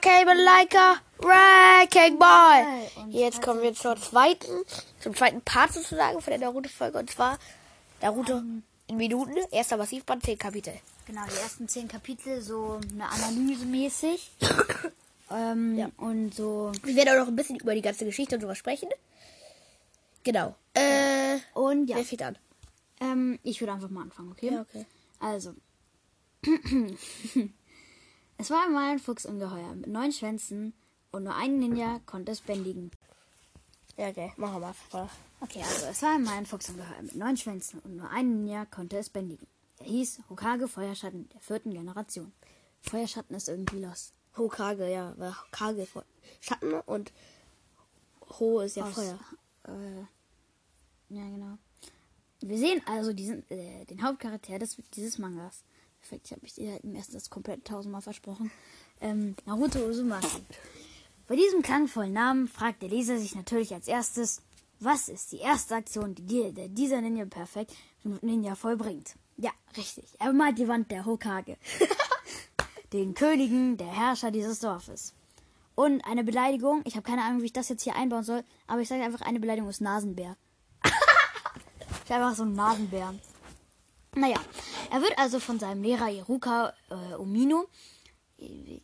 Came 0.00 0.34
like 0.44 0.74
a 0.74 0.94
wrecking 1.18 2.18
ball. 2.18 2.64
Jetzt 3.10 3.42
kommen 3.42 3.60
wir 3.62 3.74
zur 3.74 3.96
zweiten, 3.96 4.64
zum 5.00 5.14
zweiten 5.14 5.42
Part 5.42 5.72
sozusagen 5.74 6.20
von 6.20 6.30
der 6.30 6.38
Naruto-Folge. 6.40 6.98
Und 6.98 7.10
zwar 7.10 7.38
Naruto 8.00 8.40
in 8.86 8.96
Minuten. 8.96 9.36
Erster 9.50 9.76
Massivband, 9.76 10.24
10 10.24 10.38
Kapitel. 10.38 10.72
Genau, 11.06 11.22
die 11.26 11.36
ersten 11.42 11.68
zehn 11.68 11.88
Kapitel 11.88 12.40
so 12.40 12.80
eine 12.92 13.08
Analyse 13.08 13.66
mäßig. 13.66 14.30
ähm, 15.30 15.76
Ja. 15.76 15.90
Und 15.96 16.34
so. 16.34 16.72
Wir 16.82 16.94
werden 16.96 17.08
auch 17.10 17.22
noch 17.22 17.28
ein 17.28 17.36
bisschen 17.36 17.56
über 17.56 17.74
die 17.74 17.82
ganze 17.82 18.04
Geschichte 18.04 18.36
und 18.36 18.40
sowas 18.42 18.58
sprechen. 18.58 18.88
Genau. 20.22 20.54
Äh, 20.74 21.38
Und 21.54 21.88
ja, 21.88 21.96
wer 21.96 22.04
fängt 22.04 22.22
an? 22.22 22.38
ähm, 23.00 23.38
ich 23.42 23.60
würde 23.60 23.72
einfach 23.72 23.90
mal 23.90 24.02
anfangen, 24.02 24.30
okay? 24.32 24.50
Ja, 24.52 24.60
okay. 24.60 24.86
Also. 25.18 25.54
es 28.40 28.50
war 28.50 28.64
einmal 28.64 28.90
ein 28.92 28.98
Fuchsungeheuer 28.98 29.74
mit 29.74 29.86
neun 29.88 30.12
Schwänzen 30.12 30.72
und 31.12 31.24
nur 31.24 31.34
ein 31.34 31.58
Ninja 31.58 32.00
konnte 32.06 32.32
es 32.32 32.40
bändigen. 32.40 32.90
Ja, 33.96 34.08
okay. 34.08 34.32
Machen 34.36 34.60
wir 34.62 34.74
mal. 34.92 35.08
Okay, 35.40 35.62
also 35.62 35.86
es 35.86 36.02
war 36.02 36.14
einmal 36.14 36.34
ein 36.38 36.46
Fuchsungeheuer 36.46 37.02
mit 37.02 37.14
neun 37.16 37.36
Schwänzen 37.36 37.80
und 37.80 37.96
nur 37.96 38.08
ein 38.10 38.28
Ninja 38.44 38.64
konnte 38.66 38.98
es 38.98 39.10
bändigen. 39.10 39.46
Er 39.78 39.86
hieß 39.86 40.20
Hokage 40.28 40.68
Feuerschatten 40.68 41.28
der 41.30 41.40
vierten 41.40 41.72
Generation. 41.72 42.32
Feuerschatten 42.82 43.34
ist 43.36 43.48
irgendwie 43.48 43.80
los. 43.80 44.12
Hokage, 44.36 44.90
ja. 44.90 45.14
Weil 45.16 45.34
Hokage 45.36 45.86
Schatten 46.40 46.74
und 46.74 47.12
Ho 48.38 48.60
ist 48.60 48.76
ja 48.76 48.84
Aus- 48.84 48.94
Feuer. 48.94 49.18
Äh, 49.64 50.00
ja, 51.14 51.24
genau. 51.28 51.58
Wir 52.42 52.56
sehen 52.58 52.80
also 52.86 53.12
diesen, 53.12 53.48
äh, 53.50 53.84
den 53.86 54.02
Hauptcharakter 54.02 54.58
des, 54.58 54.76
dieses 54.94 55.18
Mangas. 55.18 55.62
Perfekt, 56.00 56.26
ich 56.26 56.32
habe 56.32 56.42
mich 56.42 56.54
dir 56.54 56.82
im 56.82 56.94
ersten 56.94 57.14
das 57.14 57.30
komplett 57.30 57.64
tausendmal 57.64 58.02
versprochen. 58.02 58.50
Ähm, 59.00 59.36
Naruto 59.44 59.78
Uzumaki. 59.80 60.42
Bei 61.26 61.36
diesem 61.36 61.62
klangvollen 61.62 62.12
Namen 62.12 62.48
fragt 62.48 62.82
der 62.82 62.88
Leser 62.88 63.18
sich 63.18 63.34
natürlich 63.34 63.72
als 63.72 63.86
erstes, 63.86 64.42
was 64.80 65.08
ist 65.08 65.32
die 65.32 65.38
erste 65.38 65.76
Aktion, 65.76 66.14
die 66.14 66.52
dieser 66.70 67.00
Ninja 67.00 67.26
perfekt 67.26 67.74
Ninja 68.02 68.54
vollbringt? 68.54 69.14
Ja, 69.36 69.50
richtig. 69.76 70.06
Er 70.18 70.32
malt 70.32 70.58
die 70.58 70.68
Wand 70.68 70.90
der 70.90 71.04
Hokage. 71.04 71.56
den 72.92 73.14
Königen, 73.14 73.76
der 73.76 73.86
Herrscher 73.86 74.30
dieses 74.30 74.60
Dorfes. 74.60 75.14
Und 75.74 76.04
eine 76.04 76.24
Beleidigung, 76.24 76.82
ich 76.84 76.96
habe 76.96 77.08
keine 77.08 77.22
Ahnung, 77.22 77.42
wie 77.42 77.46
ich 77.46 77.52
das 77.52 77.68
jetzt 77.68 77.84
hier 77.84 77.94
einbauen 77.94 78.24
soll, 78.24 78.42
aber 78.66 78.80
ich 78.80 78.88
sage 78.88 79.02
einfach, 79.02 79.20
eine 79.20 79.40
Beleidigung 79.40 79.70
ist 79.70 79.80
Nasenbär. 79.80 80.36
ich 82.04 82.12
einfach 82.12 82.34
so 82.34 82.42
ein 82.42 82.54
Nasenbär. 82.54 83.14
Naja, 84.14 84.40
er 84.90 85.02
wird 85.02 85.16
also 85.18 85.38
von 85.38 85.58
seinem 85.58 85.82
Lehrer 85.82 86.10
Iruka 86.10 86.74
äh, 86.90 87.14
Umino, 87.14 87.66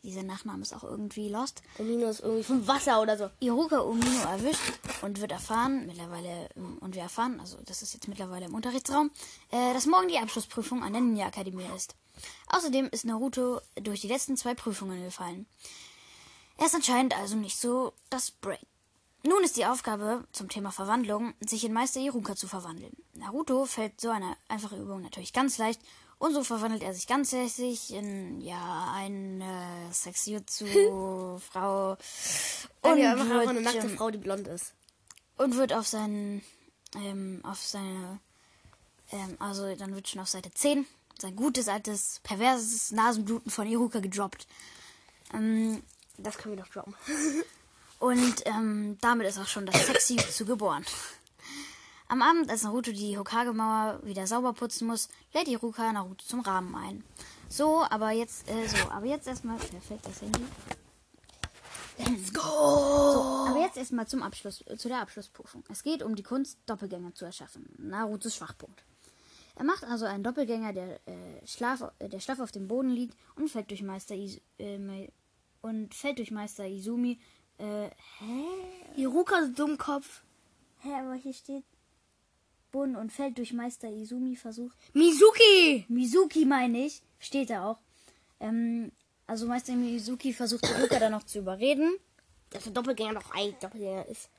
dieser 0.03 0.23
Nachname 0.23 0.61
ist 0.61 0.73
auch 0.73 0.83
irgendwie 0.83 1.29
lost, 1.29 1.61
Und 1.77 1.87
Minus 1.87 2.19
irgendwie 2.19 2.43
vom 2.43 2.67
Wasser 2.67 3.01
oder 3.01 3.17
so. 3.17 3.29
Iruka 3.39 3.79
Umino 3.79 4.21
erwischt 4.21 4.61
und 5.01 5.19
wird 5.19 5.31
erfahren, 5.31 5.85
mittlerweile, 5.87 6.49
ähm, 6.55 6.77
und 6.79 6.95
wir 6.95 7.01
erfahren, 7.01 7.39
also 7.39 7.57
das 7.65 7.81
ist 7.81 7.93
jetzt 7.93 8.07
mittlerweile 8.07 8.45
im 8.45 8.55
Unterrichtsraum, 8.55 9.11
äh, 9.51 9.73
dass 9.73 9.85
morgen 9.85 10.07
die 10.07 10.19
Abschlussprüfung 10.19 10.83
an 10.83 10.93
der 10.93 11.01
Ninja-Akademie 11.01 11.65
ist. 11.75 11.95
Außerdem 12.47 12.89
ist 12.91 13.05
Naruto 13.05 13.61
durch 13.81 14.01
die 14.01 14.07
letzten 14.07 14.37
zwei 14.37 14.53
Prüfungen 14.53 15.03
gefallen. 15.03 15.45
Er 16.57 16.67
ist 16.67 16.75
anscheinend 16.75 17.17
also 17.17 17.35
nicht 17.35 17.57
so 17.59 17.93
das 18.09 18.31
Brain. 18.31 18.57
Nun 19.27 19.43
ist 19.43 19.57
die 19.57 19.65
Aufgabe 19.65 20.23
zum 20.31 20.47
Thema 20.47 20.71
Verwandlung, 20.71 21.33
sich 21.41 21.65
in 21.65 21.73
Meister 21.73 21.99
Iruka 21.99 22.37
zu 22.37 22.47
verwandeln. 22.47 22.95
Naruto 23.13 23.65
fällt 23.65 23.99
so 23.99 24.09
eine 24.09 24.37
einfache 24.47 24.77
Übung 24.77 25.01
natürlich 25.01 25.33
ganz 25.33 25.57
leicht 25.57 25.81
und 26.17 26.33
so 26.33 26.45
verwandelt 26.45 26.81
er 26.81 26.93
sich 26.93 27.07
ganz 27.07 27.33
lässig 27.33 27.91
in, 27.91 28.39
ja, 28.39 28.93
eine 28.95 29.89
Sexjutsu-Frau 29.91 31.97
Und 32.83 32.97
ja, 32.97 33.11
einfach 33.11 33.25
einfach 33.25 33.49
eine 33.49 33.65
wird, 33.65 33.65
nackte 33.65 33.89
Frau, 33.89 34.11
die 34.11 34.17
blond 34.17 34.47
ist. 34.47 34.73
und 35.37 35.57
wird 35.57 35.73
auf 35.73 35.87
seinen, 35.87 36.41
ähm, 36.95 37.41
auf 37.43 37.61
seine, 37.61 38.21
ähm, 39.11 39.35
also 39.39 39.75
dann 39.75 39.93
wird 39.93 40.07
schon 40.07 40.21
auf 40.21 40.29
Seite 40.29 40.53
10 40.53 40.87
sein 41.19 41.35
gutes, 41.35 41.67
altes, 41.67 42.21
perverses 42.23 42.91
Nasenbluten 42.91 43.51
von 43.51 43.67
Iruka 43.67 43.99
gedroppt. 43.99 44.47
Ähm, 45.33 45.83
Das 46.17 46.37
können 46.37 46.55
wir 46.55 46.63
doch 46.63 46.71
droppen. 46.71 46.95
und 47.99 48.35
ähm, 48.45 48.97
damit 49.01 49.27
ist 49.27 49.39
auch 49.39 49.47
schon 49.47 49.65
das 49.65 49.85
Sexy 49.85 50.15
zu 50.31 50.45
geboren. 50.45 50.85
Am 52.09 52.21
Abend, 52.21 52.49
als 52.49 52.63
Naruto 52.63 52.91
die 52.91 53.17
Hokage-Mauer 53.17 53.99
wieder 54.03 54.27
sauber 54.27 54.53
putzen 54.53 54.87
muss, 54.87 55.09
lädt 55.33 55.47
Iruka 55.49 55.91
Naruto 55.91 56.23
zum 56.25 56.39
Rahmen 56.39 56.73
ein. 56.75 57.03
So, 57.49 57.83
aber 57.89 58.11
jetzt, 58.11 58.49
äh, 58.49 58.67
so, 58.67 58.89
aber 58.89 59.05
jetzt 59.05 59.27
erstmal, 59.27 59.57
perfekt, 59.57 60.05
das 60.05 60.21
Handy. 60.21 60.45
Let's 61.97 62.31
go! 62.31 63.47
Aber 63.49 63.59
jetzt 63.59 63.75
erstmal 63.75 64.07
zum 64.07 64.21
Abschluss, 64.21 64.63
äh, 64.67 64.77
zu 64.77 64.87
der 64.87 65.01
Abschlussprüfung. 65.01 65.63
Es 65.69 65.83
geht 65.83 66.03
um 66.03 66.15
die 66.15 66.23
Kunst, 66.23 66.59
Doppelgänger 66.65 67.13
zu 67.13 67.25
erschaffen. 67.25 67.67
Narutos 67.77 68.35
Schwachpunkt. 68.35 68.83
Er 69.55 69.63
macht 69.63 69.83
also 69.83 70.05
einen 70.05 70.23
Doppelgänger, 70.23 70.71
der, 70.73 70.99
äh, 71.07 71.45
schlaf, 71.45 71.91
äh, 71.97 72.07
der 72.07 72.19
schlaff 72.19 72.39
auf 72.39 72.51
dem 72.51 72.67
Boden 72.67 72.89
liegt 72.89 73.17
und 73.35 73.49
fällt 73.49 73.71
durch 73.71 73.81
Meister, 73.81 74.15
Is 74.15 74.39
äh, 74.59 75.09
und 75.61 75.95
fällt 75.95 76.19
durch 76.19 76.31
Meister 76.31 76.67
Izumi. 76.67 77.19
Äh, 77.57 77.89
hä? 78.19 79.01
Iruka, 79.01 79.41
du 79.41 79.53
Dummkopf. 79.53 80.21
Hä, 80.79 80.89
aber 80.93 81.15
hier 81.15 81.33
steht 81.33 81.63
Boden 82.71 82.95
und 82.95 83.11
fällt 83.11 83.37
durch 83.37 83.53
Meister 83.53 83.89
Izumi 83.89 84.35
versucht. 84.35 84.77
Mizuki! 84.93 85.85
Mizuki 85.87 86.45
meine 86.45 86.85
ich, 86.85 87.01
steht 87.19 87.49
da 87.49 87.65
auch. 87.65 87.79
Ähm, 88.39 88.91
also 89.25 89.47
Meister 89.47 89.73
Mizuki 89.73 90.33
versucht 90.33 90.65
Iruka 90.69 90.99
dann 90.99 91.11
noch 91.11 91.23
zu 91.23 91.39
überreden. 91.39 91.95
Dass 92.49 92.63
der 92.63 92.73
Doppelgänger 92.73 93.13
noch 93.13 93.31
ein 93.31 93.55
Doppelgänger 93.59 94.05
ist. 94.07 94.29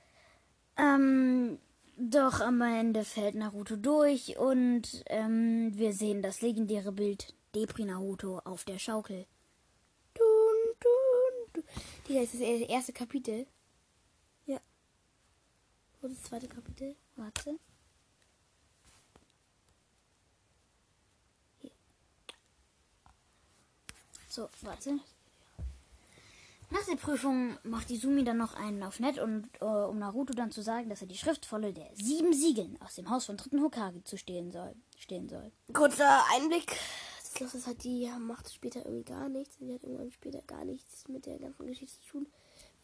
Ähm, 0.77 1.59
doch 1.97 2.41
am 2.41 2.61
Ende 2.63 3.05
fällt 3.05 3.35
Naruto 3.35 3.77
durch 3.77 4.39
und 4.39 5.03
ähm, 5.07 5.77
wir 5.77 5.93
sehen 5.93 6.23
das 6.23 6.41
legendäre 6.41 6.93
Bild 6.93 7.35
Depri 7.55 7.85
Naruto 7.85 8.39
auf 8.45 8.65
der 8.65 8.79
Schaukel. 8.79 9.27
Digga, 12.09 12.23
ist 12.23 12.35
das 12.35 12.41
erste 12.41 12.93
Kapitel? 12.95 13.47
Ja. 14.47 14.59
Wo 16.01 16.07
ist 16.07 16.23
das 16.23 16.31
zweite 16.31 16.49
Kapitel? 16.49 16.97
Warte. 17.17 17.59
Hier. 21.61 21.71
So, 24.29 24.49
warte. 24.63 24.99
Nach 26.71 26.85
der 26.85 26.97
Prüfung 26.97 27.59
macht 27.63 27.91
Izumi 27.91 28.25
dann 28.25 28.37
noch 28.39 28.55
einen 28.55 28.83
auf 28.83 29.01
nett 29.01 29.19
und 29.19 29.49
äh, 29.61 29.65
um 29.65 29.99
Naruto 29.99 30.35
dann 30.35 30.51
zu 30.51 30.63
sagen, 30.63 30.89
dass 30.89 31.01
er 31.01 31.09
die 31.09 31.17
Schriftvolle 31.17 31.73
der 31.73 31.91
sieben 31.95 32.33
Siegeln 32.33 32.79
aus 32.83 32.95
dem 32.95 33.09
Haus 33.11 33.27
von 33.27 33.37
dritten 33.37 33.63
Hokage 33.63 34.05
zu 34.05 34.17
stehen 34.17 34.51
soll. 34.51 34.75
Stehen 34.97 35.29
soll. 35.29 35.51
Kurzer 35.73 36.25
Einblick. 36.35 36.77
Das 37.33 37.41
Los 37.41 37.55
ist 37.55 37.67
halt, 37.67 37.85
die 37.85 38.11
macht 38.19 38.53
später 38.53 38.85
irgendwie 38.85 39.05
gar 39.05 39.29
nichts. 39.29 39.59
Die 39.59 39.73
hat 39.73 39.83
irgendwann 39.83 40.11
später 40.11 40.43
gar 40.43 40.65
nichts 40.65 41.07
mit 41.09 41.27
der 41.27 41.39
ganzen 41.39 41.67
Geschichte 41.67 42.01
zu 42.01 42.09
tun. 42.09 42.27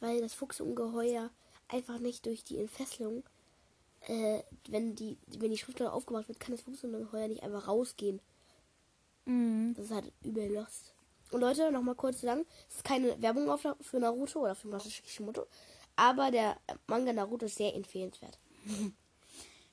Weil 0.01 0.21
das 0.21 0.35
Fuchsungeheuer 0.35 1.31
einfach 1.69 1.99
nicht 1.99 2.27
durch 2.27 2.45
die 2.45 2.59
Entfesselung, 2.59 3.25
äh, 4.03 4.43
wenn 4.69 4.95
die, 4.95 5.19
wenn 5.39 5.51
die 5.51 5.59
Schrift 5.59 5.81
aufgemacht 5.81 6.29
wird, 6.29 6.41
kann 6.41 6.53
das 6.53 6.63
Fuchsungeheuer 6.63 7.29
nicht 7.29 7.43
einfach 7.43 7.69
rausgehen. 7.69 8.21
Mhm. 9.25 9.75
Das 9.77 9.87
ist 9.87 9.93
halt 9.93 10.13
übel 10.23 10.53
lost. 10.53 10.95
Und 11.31 11.41
Leute, 11.41 11.73
nochmal 11.73 11.95
kurz 11.95 12.21
zu 12.21 12.27
sagen, 12.27 12.45
es 12.69 12.77
ist 12.77 12.85
keine 12.85 13.21
Werbung 13.21 13.49
auf, 13.51 13.67
für 13.81 13.99
Naruto 13.99 14.41
oder 14.41 14.55
für 14.55 14.69
Masashi 14.69 15.03
Kishimoto, 15.03 15.47
aber 15.97 16.31
der 16.31 16.57
Manga 16.87 17.13
Naruto 17.13 17.47
ist 17.47 17.57
sehr 17.57 17.75
empfehlenswert. 17.75 18.39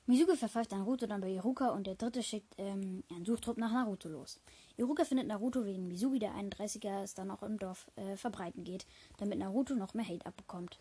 Mizuki 0.06 0.36
verpfeift 0.36 0.72
Naruto 0.72 1.06
dann 1.06 1.20
bei 1.20 1.30
Iruka 1.30 1.68
und 1.68 1.86
der 1.86 1.94
dritte 1.94 2.22
schickt 2.22 2.54
ähm, 2.58 3.04
einen 3.10 3.24
Suchtrupp 3.24 3.58
nach 3.58 3.72
Naruto 3.72 4.08
los. 4.08 4.40
Iruka 4.76 5.04
findet 5.04 5.26
Naruto 5.26 5.64
wegen 5.64 5.88
Mizuki, 5.88 6.18
der 6.18 6.32
31er, 6.32 7.02
es 7.02 7.14
dann 7.14 7.30
auch 7.30 7.42
im 7.42 7.58
Dorf 7.58 7.90
äh, 7.96 8.16
verbreiten 8.16 8.64
geht, 8.64 8.86
damit 9.18 9.38
Naruto 9.38 9.74
noch 9.74 9.94
mehr 9.94 10.06
Hate 10.06 10.26
abbekommt. 10.26 10.78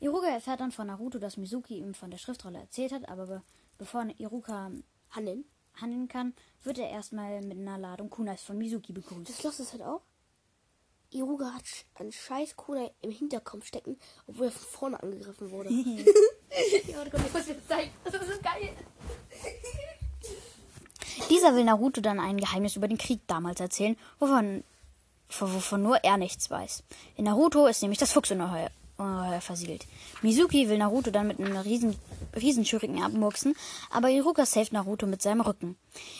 Iruka 0.00 0.26
erfährt 0.26 0.60
dann 0.60 0.72
von 0.72 0.88
Naruto, 0.88 1.18
dass 1.18 1.36
Mizuki 1.36 1.78
ihm 1.78 1.94
von 1.94 2.10
der 2.10 2.18
Schriftrolle 2.18 2.58
erzählt 2.58 2.92
hat, 2.92 3.08
aber 3.08 3.26
be 3.26 3.42
bevor 3.78 4.06
Iruka 4.18 4.70
Handeln. 5.10 5.44
handeln 5.74 6.08
kann, 6.08 6.34
wird 6.62 6.78
er 6.78 6.90
erstmal 6.90 7.40
mit 7.42 7.58
einer 7.58 7.78
Ladung 7.78 8.10
Kunais 8.10 8.42
von 8.42 8.58
Mizuki 8.58 8.92
begrüßt. 8.92 9.28
Das 9.28 9.42
Los 9.42 9.60
ist 9.60 9.72
halt 9.72 9.82
auch. 9.82 10.02
Iruga 11.10 11.52
hat 11.52 11.64
einen 11.94 12.12
scheiß 12.12 12.56
Kunai 12.56 12.90
im 13.02 13.10
Hinterkopf 13.10 13.66
stecken, 13.66 13.98
obwohl 14.26 14.46
er 14.46 14.52
von 14.52 14.68
vorne 14.68 15.02
angegriffen 15.02 15.50
wurde. 15.50 15.70
ja, 16.86 17.04
komm, 17.10 17.24
ich 17.26 17.32
muss 17.32 17.44
dir 17.44 17.54
das 17.54 17.66
zeigen. 17.66 17.90
Das 18.04 18.14
ist 18.14 18.42
geil. 18.42 18.74
Dieser 21.30 21.54
will 21.54 21.64
Naruto 21.64 22.00
dann 22.00 22.20
ein 22.20 22.38
Geheimnis 22.38 22.76
über 22.76 22.88
den 22.88 22.98
Krieg 22.98 23.20
damals 23.26 23.60
erzählen, 23.60 23.96
wovon, 24.18 24.64
wovon 25.38 25.82
nur 25.82 25.96
er 26.04 26.16
nichts 26.16 26.50
weiß. 26.50 26.82
In 27.16 27.24
Naruto 27.24 27.66
ist 27.66 27.82
nämlich 27.82 27.98
das 27.98 28.12
Fuchsungeheuer, 28.12 28.70
äh, 28.98 29.40
versiegelt. 29.40 29.86
Mizuki 30.22 30.68
will 30.68 30.78
Naruto 30.78 31.10
dann 31.10 31.26
mit 31.26 31.40
einem 31.40 31.56
riesen, 31.56 31.96
riesen 32.36 32.64
abmurksen, 33.02 33.54
aber 33.90 34.10
Iruka 34.10 34.46
saved 34.46 34.72
Naruto 34.72 35.06
mit 35.06 35.22
seinem 35.22 35.40
Rücken. 35.40 35.76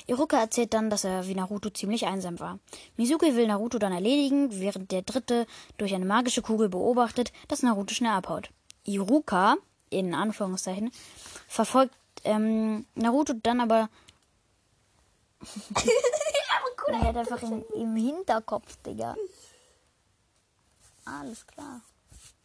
Iruka 0.06 0.38
erzählt 0.38 0.74
dann, 0.74 0.90
dass 0.90 1.04
er 1.04 1.26
wie 1.26 1.34
Naruto 1.34 1.70
ziemlich 1.70 2.06
einsam 2.06 2.40
war. 2.40 2.58
Mizuki 2.96 3.36
will 3.36 3.46
Naruto 3.46 3.78
dann 3.78 3.92
erledigen, 3.92 4.48
während 4.60 4.90
der 4.90 5.02
Dritte 5.02 5.46
durch 5.78 5.94
eine 5.94 6.06
magische 6.06 6.42
Kugel 6.42 6.68
beobachtet, 6.68 7.32
dass 7.48 7.62
Naruto 7.62 7.94
schnell 7.94 8.12
abhaut. 8.12 8.50
Iruka, 8.84 9.56
in 9.90 10.14
Anführungszeichen, 10.14 10.90
verfolgt 11.46 11.94
ähm, 12.24 12.86
Naruto 12.94 13.34
dann 13.34 13.60
aber 13.60 13.88
er 16.86 17.00
hat 17.00 17.16
einfach 17.16 17.42
im, 17.42 17.64
im 17.74 17.96
Hinterkopf, 17.96 18.76
Digga. 18.84 19.16
Alles 21.04 21.46
klar. 21.46 21.80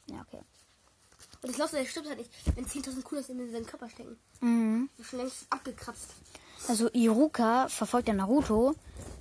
Ja, 0.08 0.22
okay. 0.22 0.42
Und 1.42 1.50
das 1.50 1.58
Lost, 1.58 1.88
stimmt 1.90 2.08
halt 2.08 2.18
nicht, 2.18 2.32
wenn 2.56 2.66
10.000 2.66 3.04
Kulas 3.04 3.30
in 3.30 3.52
seinen 3.52 3.66
Körper 3.66 3.90
stecken. 3.90 4.18
Mhm. 4.42 4.90
Ist 4.98 5.10
schon 5.10 5.20
längst 5.20 5.46
abgekratzt. 5.50 6.10
Also 6.68 6.90
Iruka 6.92 7.70
verfolgt 7.70 8.08
ja 8.08 8.14
Naruto, 8.14 8.76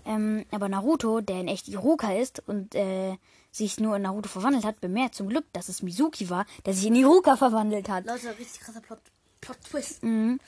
ähm, 0.06 0.46
aber 0.50 0.68
Naruto, 0.68 1.20
der 1.20 1.40
in 1.40 1.48
echt 1.48 1.68
Iruka 1.68 2.12
ist 2.14 2.42
und 2.46 2.74
äh, 2.74 3.18
sich 3.52 3.78
nur 3.78 3.96
in 3.96 4.02
Naruto 4.02 4.28
verwandelt 4.28 4.64
hat, 4.64 4.80
bemerkt 4.80 5.14
zum 5.14 5.28
Glück, 5.28 5.44
dass 5.52 5.68
es 5.68 5.82
Mizuki 5.82 6.30
war, 6.30 6.46
der 6.64 6.74
sich 6.74 6.86
in 6.86 6.94
Iruka 6.94 7.36
verwandelt 7.36 7.88
hat. 7.88 8.06
Leute, 8.06 8.36
richtig 8.38 8.60
krasser 8.60 8.80
Plot, 8.80 9.00
Plot 9.40 9.60
Twist. 9.62 10.02
Mhm. 10.02 10.40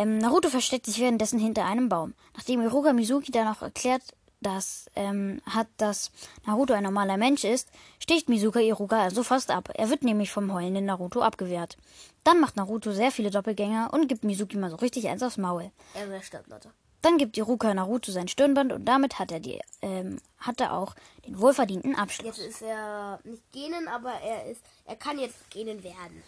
Ähm, 0.00 0.16
Naruto 0.16 0.48
versteckt 0.48 0.86
sich 0.86 0.98
währenddessen 0.98 1.38
hinter 1.38 1.66
einem 1.66 1.90
Baum. 1.90 2.14
Nachdem 2.34 2.62
Iruka 2.62 2.94
Mizuki 2.94 3.32
dann 3.32 3.48
auch 3.48 3.60
erklärt, 3.60 4.02
dass 4.40 4.88
ähm, 4.96 5.42
hat, 5.44 5.66
dass 5.76 6.10
Naruto 6.46 6.72
ein 6.72 6.84
normaler 6.84 7.18
Mensch 7.18 7.44
ist, 7.44 7.68
sticht 7.98 8.30
Mizuka 8.30 8.60
Iruka 8.60 8.98
also 8.98 9.22
fast 9.22 9.50
ab. 9.50 9.68
Er 9.74 9.90
wird 9.90 10.02
nämlich 10.02 10.30
vom 10.30 10.54
heulenden 10.54 10.86
Naruto 10.86 11.20
abgewehrt. 11.20 11.76
Dann 12.24 12.40
macht 12.40 12.56
Naruto 12.56 12.92
sehr 12.92 13.12
viele 13.12 13.30
Doppelgänger 13.30 13.90
und 13.92 14.08
gibt 14.08 14.24
Mizuki 14.24 14.56
mal 14.56 14.70
so 14.70 14.76
richtig 14.76 15.06
eins 15.06 15.22
aufs 15.22 15.36
Maul. 15.36 15.70
Er 15.92 16.22
stirbt, 16.22 16.48
Leute. 16.48 16.70
Dann 17.02 17.18
gibt 17.18 17.36
Iruka 17.36 17.74
Naruto 17.74 18.10
sein 18.10 18.28
Stirnband 18.28 18.72
und 18.72 18.86
damit 18.86 19.18
hat 19.18 19.30
er 19.30 19.40
die, 19.40 19.60
ähm, 19.82 20.18
hat 20.38 20.62
er 20.62 20.72
auch 20.72 20.94
den 21.26 21.38
wohlverdienten 21.38 21.94
Abschluss. 21.94 22.38
Jetzt 22.38 22.46
ist 22.46 22.62
er 22.62 23.20
nicht 23.24 23.52
Genen, 23.52 23.86
aber 23.86 24.12
er 24.12 24.50
ist, 24.50 24.62
er 24.86 24.96
kann 24.96 25.18
jetzt 25.18 25.50
Genen 25.50 25.82
werden. 25.82 26.22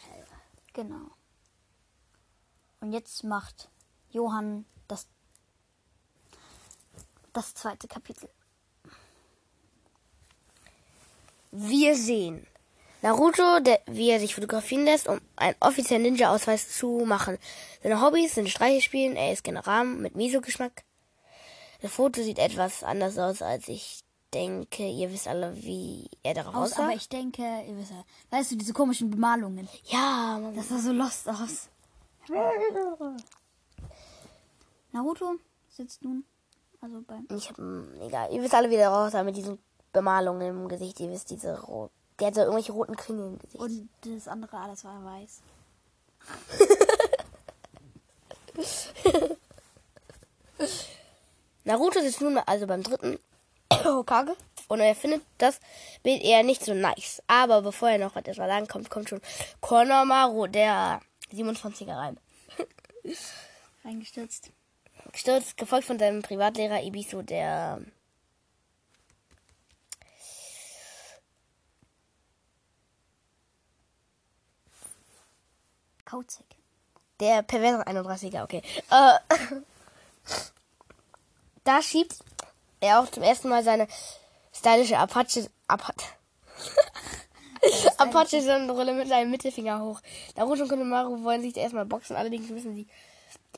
Genau. 0.74 1.10
Und 2.82 2.92
jetzt 2.92 3.22
macht 3.22 3.68
Johann 4.10 4.64
das, 4.88 5.06
das 7.32 7.54
zweite 7.54 7.86
Kapitel. 7.86 8.28
Wir 11.52 11.96
sehen 11.96 12.44
Naruto, 13.02 13.60
der, 13.60 13.80
wie 13.86 14.10
er 14.10 14.18
sich 14.18 14.34
fotografieren 14.34 14.84
lässt, 14.84 15.06
um 15.06 15.20
einen 15.36 15.54
offiziellen 15.60 16.02
Ninja-Ausweis 16.02 16.76
zu 16.76 17.04
machen. 17.06 17.38
Seine 17.84 18.00
Hobbys 18.00 18.34
sind 18.34 18.50
Streiche 18.50 18.82
spielen, 18.82 19.14
er 19.14 19.32
ist 19.32 19.44
General 19.44 19.84
mit 19.84 20.16
Miso-Geschmack. 20.16 20.82
Das 21.82 21.92
Foto 21.92 22.20
sieht 22.22 22.40
etwas 22.40 22.82
anders 22.82 23.16
aus, 23.16 23.42
als 23.42 23.68
ich 23.68 24.02
denke. 24.34 24.88
Ihr 24.88 25.12
wisst 25.12 25.28
alle, 25.28 25.54
wie 25.62 26.10
er 26.24 26.34
darauf 26.34 26.54
Aus, 26.56 26.72
aussah. 26.72 26.84
aber 26.84 26.94
ich 26.94 27.08
denke, 27.08 27.42
ihr 27.42 27.76
wisst 27.78 27.92
ja, 27.92 28.04
weißt 28.30 28.50
du, 28.52 28.56
diese 28.56 28.72
komischen 28.72 29.08
Bemalungen. 29.10 29.68
ja, 29.84 30.38
Mann. 30.42 30.56
Das 30.56 30.68
sah 30.68 30.78
so 30.78 30.90
lost 30.90 31.28
aus. 31.28 31.68
Naruto 34.92 35.34
sitzt 35.68 36.02
nun, 36.02 36.24
also 36.80 37.02
beim. 37.02 37.26
Ich 37.30 37.48
hab, 37.48 37.58
mm, 37.58 38.00
egal. 38.02 38.32
Ihr 38.32 38.42
wisst 38.42 38.54
alle, 38.54 38.70
wie 38.70 38.76
der 38.76 38.92
aussah 38.92 39.22
mit 39.22 39.36
diesen 39.36 39.58
Bemalungen 39.92 40.48
im 40.48 40.68
Gesicht. 40.68 41.00
Ihr 41.00 41.10
wisst, 41.10 41.30
diese 41.30 41.60
rot. 41.60 41.90
Der 42.18 42.28
hat 42.28 42.34
so 42.34 42.40
irgendwelche 42.42 42.72
roten 42.72 42.96
Kringel 42.96 43.26
im 43.26 43.38
Gesicht. 43.38 43.60
Und 43.60 43.88
das 44.04 44.28
andere 44.28 44.56
alles 44.58 44.84
war 44.84 45.04
weiß. 45.04 45.40
Naruto 51.64 52.00
sitzt 52.00 52.20
nun 52.20 52.38
also 52.38 52.66
beim 52.66 52.82
dritten 52.82 53.18
Hokage 53.84 54.36
und 54.68 54.80
er 54.80 54.94
findet 54.94 55.22
das 55.38 55.60
Bild 56.02 56.22
eher 56.22 56.42
nicht 56.42 56.64
so 56.64 56.74
nice. 56.74 57.22
Aber 57.26 57.62
bevor 57.62 57.90
er 57.90 57.98
noch 57.98 58.16
etwas 58.16 58.36
sagen 58.36 58.68
kommt, 58.68 58.90
kommt 58.90 59.08
schon 59.08 59.22
Konomaru, 59.60 60.46
der 60.46 61.00
27er 61.36 61.96
rein. 61.96 62.18
Reingestürzt. 63.84 64.50
Gestürzt, 65.12 65.56
gefolgt 65.56 65.86
von 65.86 65.98
seinem 65.98 66.22
Privatlehrer 66.22 66.82
Ibisu, 66.82 67.22
der 67.22 67.80
Kauzig. 76.04 76.44
Der 77.20 77.42
perverse 77.42 77.86
31er, 77.86 78.42
okay. 78.44 78.62
Äh, 78.90 79.18
da 81.64 81.82
schiebt 81.82 82.18
er 82.80 83.00
auch 83.00 83.10
zum 83.10 83.22
ersten 83.22 83.48
Mal 83.48 83.64
seine 83.64 83.88
stylische 84.52 84.98
Apache 84.98 85.48
Apache 85.68 85.94
Apache 87.98 88.42
Sonnenbrille 88.42 88.92
mit 88.92 89.08
seinem 89.08 89.30
Mittelfinger 89.30 89.80
hoch. 89.80 90.00
Naruto 90.36 90.62
und 90.62 90.68
Konomaru 90.68 91.22
wollen 91.22 91.42
sich 91.42 91.56
erstmal 91.56 91.84
boxen, 91.84 92.16
allerdings 92.16 92.48
müssen 92.50 92.74
sie 92.74 92.86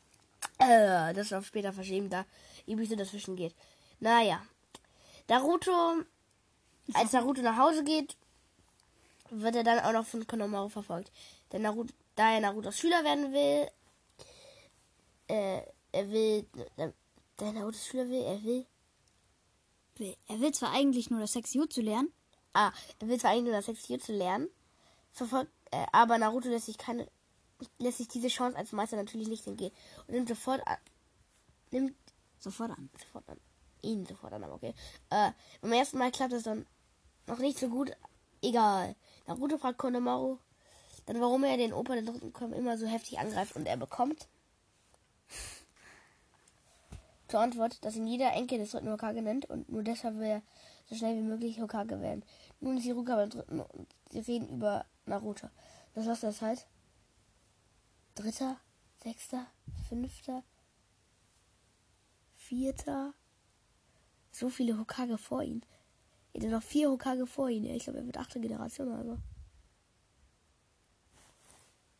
äh, 0.59 1.13
das 1.13 1.33
auf 1.33 1.45
später 1.45 1.73
verschieben, 1.73 2.09
da 2.09 2.25
Ibisu 2.65 2.95
dazwischen 2.95 3.35
geht. 3.35 3.53
Naja. 3.99 4.41
Naruto, 5.27 6.03
als 6.93 7.11
Naruto 7.11 7.41
nach 7.41 7.57
Hause 7.57 7.83
geht, 7.83 8.15
wird 9.29 9.55
er 9.55 9.63
dann 9.63 9.79
auch 9.79 9.93
noch 9.93 10.05
von 10.05 10.25
Konomaru 10.25 10.69
verfolgt. 10.69 11.11
Denn 11.51 11.63
Naruto, 11.63 11.93
da 12.15 12.33
er 12.33 12.41
Narutos 12.41 12.77
Schüler 12.77 13.03
werden 13.03 13.33
will, 13.33 13.69
äh, 15.27 15.61
er 15.91 16.11
will, 16.11 16.45
äh, 16.77 16.89
der 17.39 17.51
Narutos 17.51 17.85
Schüler 17.85 18.07
will, 18.09 18.21
er 18.21 18.43
will, 18.43 18.65
Er 20.00 20.40
will 20.40 20.51
zwar 20.54 20.72
eigentlich 20.72 21.10
nur 21.10 21.19
das 21.19 21.34
Sex 21.34 21.54
Jutsu 21.54 21.81
lernen, 21.81 22.12
ah, 22.54 22.72
er 23.00 23.07
will 23.07 23.19
zwar 23.19 23.31
eigentlich 23.31 23.45
nur 23.45 23.54
das 23.54 23.66
Sextier 23.66 24.00
zu 24.00 24.13
lernen, 24.13 24.50
verfolgt, 25.12 25.51
äh, 25.72 25.86
aber 25.92 26.18
Naruto 26.18 26.50
lässt 26.50 26.68
sich 26.68 26.78
keine, 26.78 27.07
lässt 27.80 27.98
sich 27.98 28.07
diese 28.07 28.28
Chance 28.28 28.57
als 28.57 28.72
Meister 28.72 28.95
natürlich 28.95 29.28
nicht 29.28 29.45
entgehen 29.48 29.74
und 30.07 30.13
nimmt 30.13 30.30
sofort 30.30 30.66
an, 30.66 30.78
nimmt 31.72 31.95
sofort 32.40 32.72
an. 32.72 32.90
sofort 33.00 33.28
an, 33.30 33.40
ihn 33.81 34.06
sofort 34.06 34.34
an, 34.34 34.44
aber 34.44 34.56
okay. 34.56 34.74
Äh, 35.09 35.31
beim 35.62 35.73
ersten 35.73 35.97
Mal 35.97 36.12
klappt 36.12 36.33
es 36.33 36.44
dann 36.44 36.66
noch 37.28 37.40
nicht 37.40 37.59
so 37.59 37.69
gut, 37.69 37.92
egal. 38.42 38.95
Naruto 39.28 39.57
fragt 39.57 39.78
Konomaru, 39.78 40.38
dann 41.06 41.21
warum 41.21 41.44
er 41.44 41.57
den 41.57 41.73
Opa 41.73 41.94
der 41.94 42.04
dritten 42.04 42.33
Kom 42.33 42.54
immer 42.54 42.78
so 42.78 42.85
heftig 42.85 43.19
angreift 43.19 43.56
und 43.56 43.66
er 43.66 43.78
bekommt 43.78 44.28
zur 47.33 47.42
Antwort, 47.42 47.83
dass 47.83 47.95
ihn 47.95 48.06
jeder 48.06 48.31
Enkel 48.33 48.59
des 48.59 48.69
dritten 48.69 48.92
Hokage 48.92 49.23
nennt 49.23 49.49
und 49.49 49.68
nur 49.68 49.81
deshalb 49.81 50.19
will 50.19 50.28
er 50.28 50.42
so 50.87 50.94
schnell 50.94 51.18
wie 51.18 51.28
möglich 51.28 51.59
Hokage 51.59 51.99
werden. 51.99 52.23
Nun 52.59 52.78
ist 52.78 52.85
Iruka 52.85 53.16
beim 53.16 53.31
dritten 53.31 53.59
und 53.59 53.87
sie 54.11 54.19
reden 54.19 54.49
über 54.49 54.85
Naruto. 55.07 55.49
Das 55.95 56.06
was 56.06 56.19
das 56.19 56.44
heißt? 56.44 56.68
Dritter, 58.13 58.57
sechster, 59.04 59.47
fünfter, 59.90 60.44
vierter. 62.35 63.16
So 64.31 64.49
viele 64.49 64.78
Hokage 64.78 65.18
vor 65.18 65.42
ihm. 65.42 65.63
Er 66.33 66.44
hat 66.44 66.49
noch 66.52 66.61
vier 66.61 66.92
Hokage 66.92 67.25
vor 67.25 67.49
ihm. 67.49 67.66
Ich 67.66 67.85
glaube, 67.85 67.97
er 67.97 68.06
wird 68.06 68.18
achte 68.18 68.40
Generation 68.40 68.90
oder 68.90 69.06
so. 69.06 69.18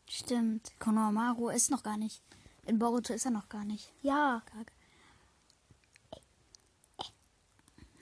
Stimmt. 0.08 0.70
Konohamaru 0.78 1.48
ist 1.48 1.72
noch 1.72 1.82
gar 1.82 1.96
nicht. 1.96 2.22
In 2.66 2.78
Boruto 2.78 3.12
ist 3.12 3.24
er 3.24 3.32
noch 3.32 3.48
gar 3.48 3.64
nicht. 3.64 3.92
Ja. 4.00 4.40
Hokage. 4.46 4.70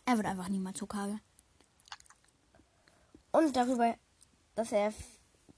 Er 0.04 0.16
wird 0.16 0.26
einfach 0.26 0.48
niemals 0.48 0.80
Hokage. 0.82 1.20
Und 3.30 3.56
darüber, 3.56 3.94
dass 4.54 4.72
er, 4.72 4.92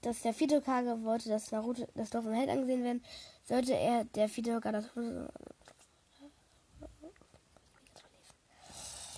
dass 0.03 0.23
der 0.23 0.35
vierte 0.35 0.57
Hokage 0.57 1.03
wollte, 1.03 1.29
dass 1.29 1.51
Naruto 1.51 1.87
das 1.95 2.11
Dorf 2.11 2.27
im 2.27 2.33
Held 2.33 2.51
angesehen 2.51 2.85
werden, 2.85 3.05
sollte 3.45 3.75
er 3.75 4.05
der 4.05 4.29
vierte 4.29 4.55
Hokage 4.55 4.73
das. 4.73 4.91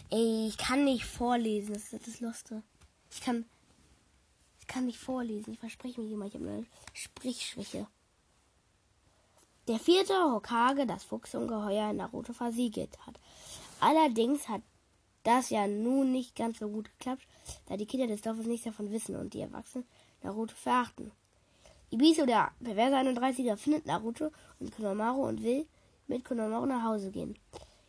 Ich 0.08 0.56
kann 0.56 0.84
nicht 0.84 1.04
vorlesen, 1.04 1.74
das 1.74 1.92
ist 1.92 2.06
das 2.06 2.20
Lustige. 2.20 2.62
Ich 3.10 3.20
kann, 3.20 3.44
ich 4.60 4.66
kann 4.66 4.86
nicht 4.86 4.98
vorlesen, 4.98 5.52
ich 5.52 5.58
verspreche 5.58 6.00
mich 6.00 6.12
immer, 6.12 6.26
ich 6.26 6.34
habe 6.34 6.48
eine 6.48 6.66
Sprichschwäche. 6.94 7.88
Der 9.66 9.80
vierte 9.80 10.14
Hokage 10.14 10.86
das 10.86 11.02
Fuchsungeheuer 11.02 11.92
Naruto 11.92 12.32
versiegelt 12.32 12.96
hat. 13.04 13.18
Allerdings 13.80 14.48
hat 14.48 14.62
das 15.26 15.50
ja 15.50 15.66
nun 15.66 16.12
nicht 16.12 16.36
ganz 16.36 16.58
so 16.58 16.68
gut 16.68 16.90
geklappt, 16.98 17.26
da 17.66 17.76
die 17.76 17.86
Kinder 17.86 18.06
des 18.06 18.22
Dorfes 18.22 18.46
nichts 18.46 18.64
davon 18.64 18.90
wissen 18.92 19.16
und 19.16 19.34
die 19.34 19.40
Erwachsenen 19.40 19.86
Naruto 20.22 20.54
verachten. 20.54 21.12
Ibisu, 21.90 22.26
der 22.26 22.50
perverse 22.62 22.96
31er, 22.96 23.56
findet 23.56 23.86
Naruto 23.86 24.30
und 24.60 24.74
Konomaru 24.74 25.26
und 25.26 25.42
will 25.42 25.66
mit 26.06 26.24
Konomaru 26.24 26.66
nach 26.66 26.84
Hause 26.84 27.10
gehen. 27.10 27.36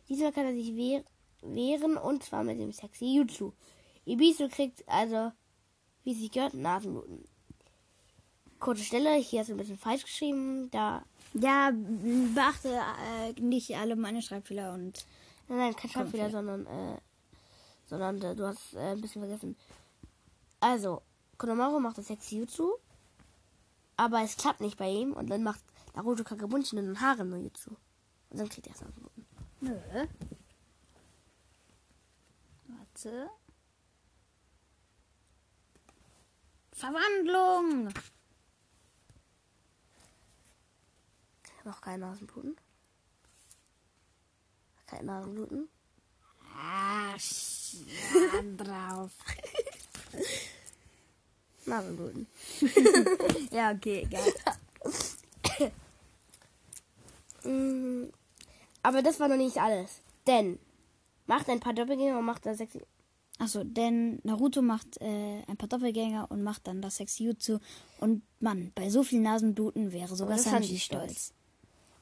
Diesmal 0.08 0.32
kann 0.32 0.46
er 0.46 0.54
sich 0.54 0.74
wehr 0.76 1.04
wehren 1.42 1.96
und 1.96 2.22
zwar 2.24 2.42
mit 2.42 2.58
dem 2.58 2.72
sexy 2.72 3.16
Jutsu. 3.16 3.52
Ibisu 4.04 4.48
kriegt 4.48 4.88
also 4.88 5.32
wie 6.04 6.14
sich 6.14 6.30
gehört, 6.30 6.54
Nasenbluten. 6.54 7.28
Kurze 8.58 8.82
Stelle, 8.82 9.14
hier 9.16 9.44
du 9.44 9.52
ein 9.52 9.58
bisschen 9.58 9.78
falsch 9.78 10.04
geschrieben. 10.04 10.70
Da, 10.70 11.04
Ja, 11.34 11.70
beachte 12.34 12.70
äh, 12.70 13.40
nicht 13.40 13.76
alle 13.76 13.94
meine 13.94 14.22
Schreibfehler 14.22 14.72
und 14.72 15.04
nein, 15.48 15.58
nein, 15.58 15.76
kein 15.76 15.90
Schreibfehler, 15.90 16.30
Fehler. 16.30 16.30
sondern, 16.30 16.66
äh, 16.66 16.98
sondern 17.88 18.20
du 18.20 18.46
hast 18.46 18.74
äh, 18.74 18.92
ein 18.92 19.00
bisschen 19.00 19.22
vergessen. 19.22 19.56
Also, 20.60 21.02
Konomaru 21.38 21.80
macht 21.80 21.98
das 21.98 22.06
sexy 22.08 22.38
Jutsu, 22.38 22.72
aber 23.96 24.22
es 24.22 24.36
klappt 24.36 24.60
nicht 24.60 24.76
bei 24.78 24.88
ihm 24.90 25.12
und 25.12 25.28
dann 25.30 25.42
macht 25.42 25.60
Naruto 25.94 26.24
Kakabunshin 26.24 26.78
in 26.78 26.86
den 26.86 27.00
Haaren 27.00 27.28
nur 27.30 27.38
Jutsu. 27.38 27.70
Und 28.30 28.38
dann 28.38 28.48
kriegt 28.48 28.66
er 28.66 28.74
es 28.74 28.80
Nasenbluten. 28.80 29.26
Nö. 29.60 29.78
Warte. 32.68 33.30
Verwandlung! 36.72 37.92
Noch 41.64 41.80
kein 41.80 42.00
Nasenbluten. 42.00 42.56
Kein 44.86 45.04
Nasenbluten. 45.06 45.68
Ah, 46.56 47.14
sch- 47.16 47.57
drauf. 48.56 49.10
Nasenbluten. 51.66 52.26
Ja, 53.50 53.72
okay, 53.72 54.06
egal. 54.06 55.70
Mm, 57.44 58.10
Aber 58.82 59.02
das 59.02 59.20
war 59.20 59.28
noch 59.28 59.36
nicht 59.36 59.58
alles. 59.58 60.00
Denn 60.26 60.58
macht 61.26 61.48
ein 61.48 61.60
paar 61.60 61.74
Doppelgänger 61.74 62.18
und 62.18 62.24
macht 62.24 62.46
dann 62.46 62.56
sexy. 62.56 62.80
Achso, 63.38 63.62
denn 63.62 64.18
Naruto 64.24 64.62
macht 64.62 65.00
äh, 65.00 65.42
ein 65.46 65.56
paar 65.56 65.68
Doppelgänger 65.68 66.28
und 66.30 66.42
macht 66.42 66.66
dann 66.66 66.82
das 66.82 66.96
Sexy 66.96 67.24
Jutsu. 67.24 67.58
Und 68.00 68.22
Mann, 68.40 68.72
bei 68.74 68.90
so 68.90 69.04
vielen 69.04 69.22
Nasenbluten 69.22 69.92
wäre 69.92 70.16
sogar 70.16 70.38
Sanji 70.38 70.76
stolz. 70.80 71.32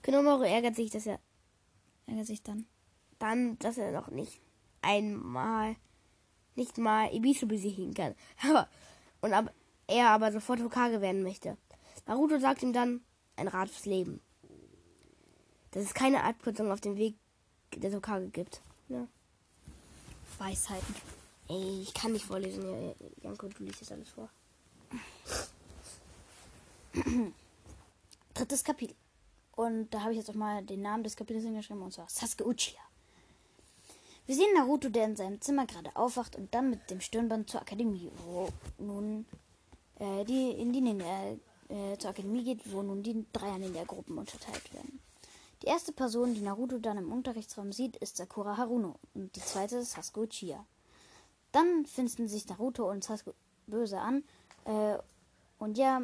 Konomaru 0.02 0.44
ärgert 0.44 0.76
sich, 0.76 0.90
dass 0.90 1.04
er 1.06 1.18
Ärgert 2.06 2.26
sich 2.26 2.42
dann. 2.42 2.64
dann, 3.18 3.58
dass 3.58 3.76
er 3.76 3.92
noch 3.92 4.08
nicht 4.08 4.40
einmal, 4.86 5.76
nicht 6.54 6.78
mal 6.78 7.12
Ibisu 7.12 7.46
besiegen 7.46 7.92
kann. 7.94 8.14
Und 9.20 9.32
ab, 9.32 9.52
er 9.86 10.10
aber 10.10 10.32
sofort 10.32 10.62
Hokage 10.62 11.00
werden 11.00 11.22
möchte. 11.22 11.56
Naruto 12.06 12.38
sagt 12.38 12.62
ihm 12.62 12.72
dann 12.72 13.00
ein 13.36 13.48
Rat 13.48 13.68
fürs 13.68 13.86
Leben. 13.86 14.20
Dass 15.72 15.84
es 15.84 15.94
keine 15.94 16.22
Abkürzung 16.24 16.70
auf 16.70 16.80
dem 16.80 16.96
Weg 16.96 17.16
des 17.74 17.94
Hokage 17.94 18.28
gibt. 18.28 18.62
Ja. 18.88 19.06
Weisheiten. 20.38 20.94
Ey, 21.48 21.82
ich 21.82 21.94
kann 21.94 22.12
nicht 22.12 22.24
vorlesen. 22.24 22.62
Ja, 22.62 22.94
Janko, 23.22 23.48
du 23.48 23.64
liest 23.64 23.80
jetzt 23.80 23.92
alles 23.92 24.08
vor. 24.10 24.28
Drittes 28.34 28.64
Kapitel. 28.64 28.96
Und 29.52 29.90
da 29.90 30.00
habe 30.00 30.12
ich 30.12 30.18
jetzt 30.18 30.30
auch 30.30 30.34
mal 30.34 30.64
den 30.64 30.82
Namen 30.82 31.02
des 31.02 31.16
Kapitels 31.16 31.44
hingeschrieben, 31.44 31.82
und 31.82 31.92
zwar 31.92 32.08
Sasuke 32.08 32.46
Uchiha. 32.46 32.85
Wir 34.26 34.34
sehen 34.34 34.54
Naruto, 34.56 34.88
der 34.88 35.04
in 35.04 35.14
seinem 35.14 35.40
Zimmer 35.40 35.66
gerade 35.66 35.94
aufwacht 35.94 36.34
und 36.34 36.52
dann 36.52 36.68
mit 36.68 36.90
dem 36.90 37.00
Stirnband 37.00 37.48
zur 37.48 37.60
Akademie, 37.62 38.10
wo 38.24 38.48
nun 38.78 39.24
äh, 40.00 40.24
die 40.24 40.50
in 40.50 40.72
die 40.72 40.80
Ninja, 40.80 41.36
äh, 41.68 41.96
zur 41.96 42.10
Akademie 42.10 42.42
geht, 42.42 42.72
wo 42.72 42.82
nun 42.82 43.04
die 43.04 43.24
Dreier 43.32 43.58
Ninja-Gruppen 43.58 44.18
unterteilt 44.18 44.74
werden. 44.74 45.00
Die 45.62 45.68
erste 45.68 45.92
Person, 45.92 46.34
die 46.34 46.40
Naruto 46.40 46.78
dann 46.78 46.98
im 46.98 47.12
Unterrichtsraum 47.12 47.72
sieht, 47.72 47.96
ist 47.96 48.16
Sakura 48.16 48.56
Haruno 48.56 48.96
und 49.14 49.34
die 49.36 49.40
zweite 49.40 49.76
ist 49.76 49.92
Sasuke 49.92 50.20
Uchiha. 50.20 50.66
Dann 51.52 51.86
finden 51.86 52.26
sich 52.26 52.48
Naruto 52.48 52.90
und 52.90 53.04
Sasuke 53.04 53.32
böse 53.68 54.00
an 54.00 54.24
äh, 54.64 54.98
und 55.60 55.78
ja, 55.78 56.02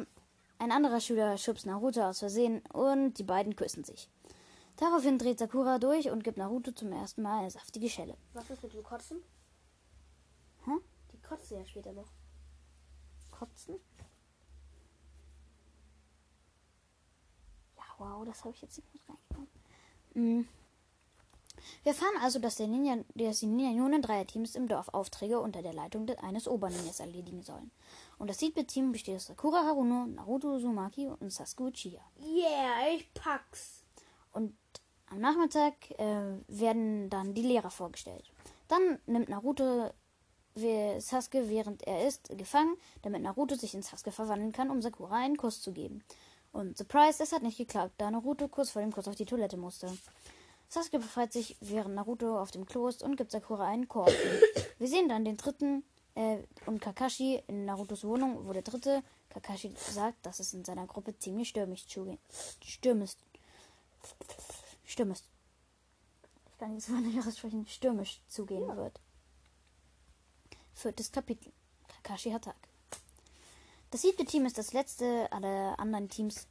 ein 0.59 0.71
anderer 0.71 1.01
Schüler 1.01 1.37
schubst 1.37 1.65
Naruto 1.65 2.01
aus 2.01 2.19
Versehen 2.19 2.61
und 2.71 3.15
die 3.15 3.23
beiden 3.23 3.57
küssen 3.57 3.83
sich. 3.83 4.07
Daraufhin 4.77 5.19
dreht 5.19 5.39
Sakura 5.39 5.77
durch 5.77 6.09
und 6.09 6.23
gibt 6.23 6.37
Naruto 6.37 6.71
zum 6.71 6.91
ersten 6.91 7.21
Mal 7.21 7.39
eine 7.39 7.51
saftige 7.51 7.89
Schelle. 7.89 8.17
Was 8.33 8.49
ist 8.49 8.63
mit 8.63 8.73
dem 8.73 8.83
Kotzen? 8.83 9.21
Hm? 10.65 10.81
Die 11.11 11.21
kotzen 11.21 11.59
ja 11.59 11.65
später 11.65 11.93
noch. 11.93 12.11
Kotzen? 13.31 13.75
Ja, 17.77 17.83
wow, 17.97 18.25
das 18.25 18.43
habe 18.43 18.53
ich 18.53 18.61
jetzt 18.61 18.77
nicht 18.77 18.93
mit 18.93 19.01
reingenommen. 19.07 19.49
Mhm. 20.13 20.47
Wir 21.83 21.91
erfahren 21.91 22.17
also, 22.21 22.39
dass, 22.39 22.55
der 22.55 22.67
Ninja, 22.67 22.97
dass 23.13 23.39
die 23.39 23.45
Ninja 23.45 23.99
Dreierteams 23.99 24.55
im 24.55 24.67
Dorf 24.67 24.89
Aufträge 24.89 25.39
unter 25.39 25.61
der 25.61 25.73
Leitung 25.73 26.07
des, 26.07 26.17
eines 26.17 26.47
Oberninjas 26.47 26.99
erledigen 26.99 27.41
sollen. 27.41 27.71
Und 28.17 28.29
das 28.29 28.39
Seedbit-Team 28.39 28.91
besteht 28.91 29.17
aus 29.17 29.27
Sakura 29.27 29.65
Haruno, 29.65 30.07
Naruto 30.07 30.55
Uzumaki 30.55 31.07
und 31.07 31.31
Sasuke 31.31 31.63
Uchiha. 31.63 32.01
Yeah, 32.19 32.95
ich 32.95 33.13
pack's. 33.13 33.82
Und 34.33 34.55
am 35.07 35.19
Nachmittag 35.19 35.91
äh, 35.91 36.37
werden 36.47 37.09
dann 37.09 37.33
die 37.33 37.43
Lehrer 37.43 37.71
vorgestellt. 37.71 38.31
Dann 38.67 38.99
nimmt 39.05 39.29
Naruto 39.29 39.91
Sasuke, 40.55 41.49
während 41.49 41.83
er 41.87 42.07
ist, 42.07 42.29
gefangen, 42.37 42.75
damit 43.01 43.21
Naruto 43.21 43.55
sich 43.55 43.73
in 43.73 43.81
Sasuke 43.81 44.11
verwandeln 44.11 44.51
kann, 44.51 44.69
um 44.69 44.81
Sakura 44.81 45.17
einen 45.17 45.37
Kuss 45.37 45.61
zu 45.61 45.71
geben. 45.71 46.03
Und 46.51 46.77
surprise, 46.77 47.23
es 47.23 47.31
hat 47.31 47.41
nicht 47.41 47.57
geklappt, 47.57 47.95
da 47.97 48.11
Naruto 48.11 48.47
kurz 48.47 48.69
vor 48.69 48.81
dem 48.81 48.91
Kuss 48.91 49.07
auf 49.07 49.15
die 49.15 49.25
Toilette 49.25 49.57
musste. 49.57 49.91
Sasuke 50.69 50.99
befreit 50.99 51.33
sich, 51.33 51.57
während 51.59 51.95
Naruto 51.95 52.39
auf 52.39 52.51
dem 52.51 52.65
Klo 52.65 52.87
ist 52.87 53.03
und 53.03 53.15
gibt 53.15 53.31
Sakura 53.31 53.67
einen 53.67 53.87
Korb. 53.87 54.11
Wir 54.77 54.87
sehen 54.87 55.09
dann 55.09 55.25
den 55.25 55.37
dritten 55.37 55.83
äh, 56.15 56.37
und 56.65 56.79
Kakashi 56.79 57.41
in 57.47 57.65
Narutos 57.65 58.03
Wohnung, 58.03 58.47
wo 58.47 58.53
der 58.53 58.61
dritte 58.61 59.03
Kakashi 59.29 59.73
sagt, 59.75 60.25
dass 60.25 60.39
es 60.39 60.53
in 60.53 60.63
seiner 60.63 60.85
Gruppe 60.85 61.17
ziemlich 61.17 61.49
stürmisch 61.49 61.87
zugehen. 61.87 62.19
Stürmisch. 62.63 63.13
Stürmisch. 64.85 65.21
Ich 66.51 66.57
kann 66.57 66.73
jetzt 66.73 66.89
mal 66.89 67.01
nicht 67.01 67.19
aussprechen. 67.25 67.65
Stürmisch 67.67 68.21
zugehen 68.27 68.67
wird. 68.75 68.99
Viertes 70.73 71.11
Kapitel. 71.11 71.51
Kakashi 71.87 72.31
Hatake. 72.31 72.57
Das 73.91 74.01
siebte 74.01 74.25
Team 74.25 74.45
ist 74.45 74.57
das 74.57 74.73
letzte. 74.73 75.31
Alle 75.31 75.77
anderen 75.79 76.09
Teams. 76.09 76.47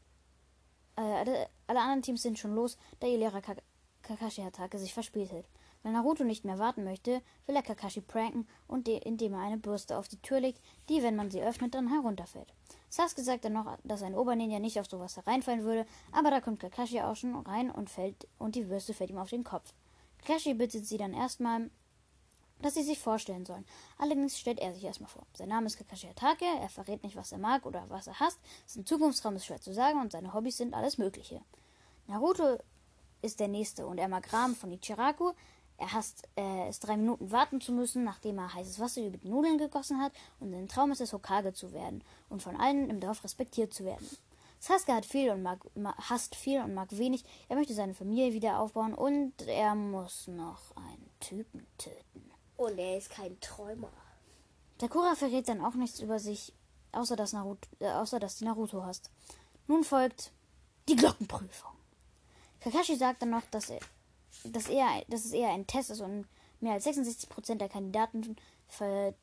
Äh, 0.97 1.01
alle, 1.01 1.49
alle 1.67 1.81
anderen 1.81 2.03
Teams 2.03 2.23
sind 2.23 2.39
schon 2.39 2.55
los, 2.55 2.77
da 3.01 3.07
ihr 3.07 3.19
Lehrer 3.19 3.41
Kak 3.41 3.63
Kakashi 4.03 4.43
Hatake 4.43 4.79
sich 4.79 4.93
verspielt 4.93 5.33
hat. 5.33 5.45
Weil 5.83 5.93
Naruto 5.93 6.23
nicht 6.25 6.45
mehr 6.45 6.59
warten 6.59 6.85
möchte, 6.85 7.23
will 7.47 7.57
er 7.57 7.63
Kakashi 7.63 8.01
pranken 8.01 8.47
und 8.69 8.87
de 8.87 8.99
indem 8.99 9.35
er 9.35 9.41
eine 9.41 9.59
Bürste 9.59 9.97
auf 9.97 10.09
die 10.09 10.21
Tür 10.21 10.41
legt, 10.41 10.61
die, 10.89 11.03
wenn 11.03 11.17
man 11.17 11.31
sie 11.31 11.43
öffnet, 11.43 11.75
dann 11.75 11.89
herunterfällt. 11.89 12.53
Sasuke 12.93 13.23
sagt 13.23 13.47
dann 13.47 13.55
noch, 13.55 13.79
dass 13.85 14.03
ein 14.03 14.15
Oberninja 14.15 14.59
nicht 14.59 14.79
auf 14.79 14.87
sowas 14.87 15.17
hereinfallen 15.17 15.65
würde, 15.65 15.87
aber 16.13 16.31
da 16.31 16.43
kommt 16.43 16.61
Kakashi 16.61 17.01
auch 17.01 17.17
schon 17.17 17.35
rein 17.35 17.71
und 17.71 17.89
fällt 17.89 18.29
und 18.39 18.55
die 18.55 18.65
Bürste 18.65 18.93
fällt 18.93 19.09
ihm 19.09 19.17
auf 19.17 19.31
den 19.31 19.45
Kopf. 19.45 19.73
Kakashi 20.19 20.53
bittet 20.53 20.87
sie 20.87 20.99
dann 20.99 21.15
erstmal, 21.15 21.71
dass 22.61 22.75
sie 22.75 22.83
sich 22.83 22.99
vorstellen 22.99 23.47
sollen. 23.47 23.65
Allerdings 23.97 24.39
stellt 24.39 24.59
er 24.59 24.75
sich 24.75 24.85
erstmal 24.85 25.09
vor. 25.09 25.27
Sein 25.33 25.49
Name 25.49 25.69
ist 25.69 25.79
Kakashi 25.79 26.07
Hatake, 26.07 26.45
er 26.45 26.69
verrät 26.69 27.03
nicht, 27.03 27.17
was 27.17 27.33
er 27.33 27.39
mag 27.39 27.65
oder 27.65 27.87
was 27.89 28.09
er 28.09 28.21
hasst. 28.21 28.39
Sein 28.67 28.85
Zukunftsraum 28.85 29.37
ist 29.37 29.47
schwer 29.47 29.63
zu 29.63 29.73
sagen 29.73 29.99
und 29.99 30.13
seine 30.13 30.35
Hobbys 30.35 30.59
sind 30.59 30.75
alles 30.75 30.99
Mögliche. 30.99 31.41
Naruto 32.09 32.59
ist 33.23 33.41
der 33.41 33.49
Nächste 33.49 33.87
und 33.87 33.97
er 33.97 34.09
mag 34.09 34.31
Ramen 34.35 34.55
von 34.55 34.71
Ichiraku. 34.71 35.33
Er 35.83 35.93
hasst 35.95 36.29
äh, 36.37 36.69
es, 36.69 36.79
drei 36.79 36.97
Minuten 36.97 37.33
warten 37.33 37.61
zu 37.61 37.73
müssen, 37.73 38.05
nachdem 38.05 38.39
er 38.39 38.55
heißes 38.55 38.79
Wasser 38.79 39.05
über 39.05 39.17
die 39.17 39.29
Nudeln 39.29 39.59
gegossen 39.59 40.01
hat. 40.01 40.13
Und 40.39 40.53
sein 40.53 40.69
Traum 40.69 40.93
ist 40.93 41.01
es, 41.01 41.13
Hokage 41.13 41.55
zu 41.55 41.73
werden 41.73 42.05
und 42.29 42.41
von 42.41 42.55
allen 42.55 42.89
im 42.89 43.01
Dorf 43.01 43.25
respektiert 43.25 43.75
zu 43.75 43.85
werden. 43.85 44.09
Sasuke 44.61 44.95
hat 44.95 45.05
viel 45.05 45.31
und 45.31 45.43
mag, 45.43 45.59
ma, 45.75 45.93
hasst 46.09 46.37
viel 46.37 46.61
und 46.61 46.73
mag 46.73 46.97
wenig. 46.97 47.25
Er 47.49 47.57
möchte 47.57 47.75
seine 47.75 47.95
Familie 47.95 48.33
wieder 48.33 48.61
aufbauen 48.61 48.95
und 48.95 49.33
er 49.49 49.75
muss 49.75 50.29
noch 50.29 50.77
einen 50.77 51.11
Typen 51.19 51.67
töten. 51.79 52.31
Und 52.57 52.79
er 52.79 52.99
ist 52.99 53.11
kein 53.11 53.41
Träumer. 53.41 53.91
Sakura 54.81 55.17
verrät 55.17 55.49
dann 55.49 55.65
auch 55.65 55.75
nichts 55.75 55.99
über 55.99 56.21
sich, 56.21 56.53
außer 56.93 57.17
dass, 57.17 57.33
Naruto, 57.33 57.69
äh, 57.81 57.91
außer 57.91 58.21
dass 58.21 58.37
die 58.37 58.45
Naruto 58.45 58.85
hasst. 58.85 59.11
Nun 59.67 59.83
folgt 59.83 60.31
die 60.89 60.95
Glockenprüfung. 60.95 61.73
Kakashi 62.61 62.95
sagt 62.95 63.23
dann 63.23 63.31
noch, 63.31 63.43
dass, 63.51 63.71
er, 63.71 63.81
dass, 64.45 64.69
er, 64.69 65.05
dass 65.09 65.25
es 65.25 65.33
eher 65.33 65.51
ein 65.51 65.67
Test 65.67 65.91
ist 65.91 66.01
und 66.01 66.27
mehr 66.61 66.75
als 66.75 66.87
66% 66.87 67.57
der 67.57 67.69
Kandidaten 67.69 68.37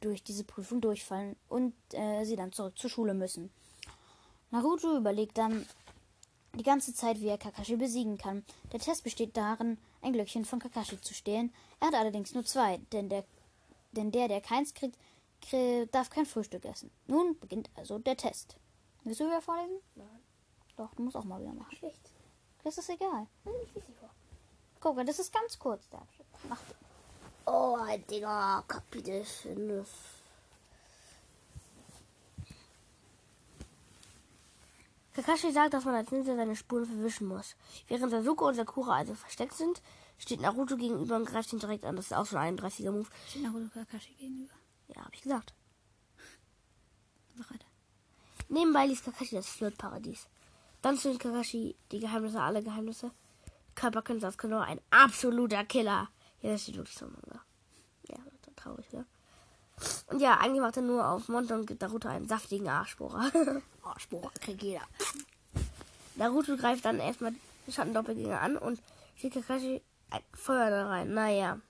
durch 0.02 0.24
diese 0.24 0.44
Prüfung 0.44 0.80
durchfallen 0.80 1.36
und 1.48 1.74
äh, 1.94 2.24
sie 2.24 2.36
dann 2.36 2.52
zurück 2.52 2.78
zur 2.78 2.90
Schule 2.90 3.14
müssen. 3.16 3.50
Naruto 4.52 4.96
überlegt 4.98 5.38
dann 5.40 5.66
die 6.56 6.64
ganze 6.64 6.94
Zeit, 6.94 7.20
wie 7.22 7.28
er 7.28 7.38
Kakashi 7.38 7.76
besiegen 7.76 8.18
kann. 8.18 8.44
Der 8.72 8.80
Test 8.80 9.04
besteht 9.04 9.38
darin, 9.38 9.78
ein 10.02 10.14
Glöckchen 10.14 10.46
von 10.46 10.60
Kakashi 10.60 11.00
zu 11.02 11.14
stehlen. 11.14 11.54
Er 11.80 11.88
hat 11.88 11.94
allerdings 11.96 12.34
nur 12.34 12.46
zwei, 12.46 12.78
denn 12.92 13.10
der, 13.10 13.24
denn 13.92 14.12
der, 14.12 14.28
der 14.28 14.42
keins 14.42 14.74
kriegt, 14.74 14.98
krie- 15.44 15.88
darf 15.92 16.10
kein 16.10 16.26
Frühstück 16.26 16.66
essen. 16.66 16.92
Nun 17.08 17.38
beginnt 17.40 17.70
also 17.76 17.98
der 18.00 18.18
Test. 18.18 18.56
Willst 19.04 19.20
du 19.20 19.26
wieder 19.26 19.42
vorlesen? 19.42 19.78
Nein. 19.96 20.08
Doch, 20.78 20.94
du 20.96 21.04
musst 21.04 21.16
auch 21.16 21.24
mal 21.24 21.42
wieder 21.42 21.54
machen. 21.54 21.76
Schlecht. 21.76 22.12
Das 22.64 22.78
ist 22.78 22.90
egal. 22.90 23.26
Nein, 23.46 23.54
ich. 23.64 23.82
Guck 24.80 24.96
mal, 24.96 25.06
das 25.06 25.20
ist 25.20 25.34
ganz 25.34 25.60
kurz 25.60 25.90
der 25.90 26.00
Abschnitt. 26.00 26.28
Mach 26.48 26.62
den. 26.62 26.76
Oh, 27.46 27.78
Digga, 28.10 28.64
Kapitel 28.68 29.26
5. 29.26 29.88
Kakashi 35.14 35.52
sagt, 35.52 35.74
dass 35.74 35.84
man 35.84 35.96
als 35.96 36.12
Ninja 36.12 36.36
seine 36.36 36.56
Spuren 36.56 36.86
verwischen 36.86 37.28
muss. 37.28 37.56
Während 37.88 38.12
Sasuke 38.12 38.46
und 38.46 38.56
Sakura 38.56 38.96
also 38.96 39.16
versteckt 39.16 39.54
sind, 39.54 39.82
steht 40.18 40.40
Naruto 40.40 40.78
gegenüber 40.78 41.18
und 41.18 41.26
greift 41.26 41.52
ihn 41.52 41.60
direkt 41.60 41.84
an. 41.84 41.98
Das 41.98 42.06
ist 42.06 42.14
auch 42.14 42.26
schon 42.26 42.38
ein 42.38 42.58
31er 42.58 42.92
Move. 42.92 43.08
Steht 43.28 43.44
Naruto 43.44 43.68
Kakashi 43.74 44.14
gegenüber? 44.14 44.54
Ja, 44.88 45.04
hab 45.04 45.14
ich 45.14 45.22
gesagt. 45.22 45.54
Mach 47.36 47.52
weiter. 47.52 47.66
Nebenbei 48.48 48.86
liest 48.86 49.04
Kakashi 49.04 49.36
das 49.36 49.50
Flirtparadies. 49.50 50.28
Dann 50.82 50.98
zählt 50.98 51.20
Kakashi 51.20 51.76
die 51.92 52.00
Geheimnisse, 52.00 52.42
alle 52.42 52.64
Geheimnisse 52.64 53.12
Körperken 53.80 54.20
Sasuke 54.20 54.60
ein 54.60 54.82
absoluter 54.90 55.64
Killer. 55.64 56.10
Wirklich 56.42 56.96
so 56.98 57.06
im 57.06 57.14
Manga. 57.14 57.42
Ja, 58.10 58.18
das 58.26 58.34
ist 58.34 58.58
traurig, 58.58 58.86
oder? 58.92 59.06
Und 60.08 60.20
ja, 60.20 60.38
eigentlich 60.38 60.60
macht 60.60 60.76
er 60.76 60.84
nur 60.84 61.08
auf 61.08 61.30
Monte 61.30 61.56
und 61.56 61.66
gibt 61.66 61.82
Naruto 61.82 62.10
einen 62.10 62.28
saftigen 62.28 62.68
Arschbohrer. 62.68 63.32
Arschbohrer 63.84 64.32
kriegt 64.42 64.62
jeder. 64.62 64.82
Naruto 66.16 66.58
greift 66.58 66.84
dann 66.84 67.00
erstmal 67.00 67.32
den 67.32 67.74
Schattendoppelgänger 67.74 68.42
an 68.42 68.58
und 68.58 68.82
schickt 69.16 69.36
Kakashi 69.36 69.82
ein 70.10 70.24
Feuer 70.34 70.70
da 70.70 70.88
rein. 70.88 71.14
Naja. 71.14 71.62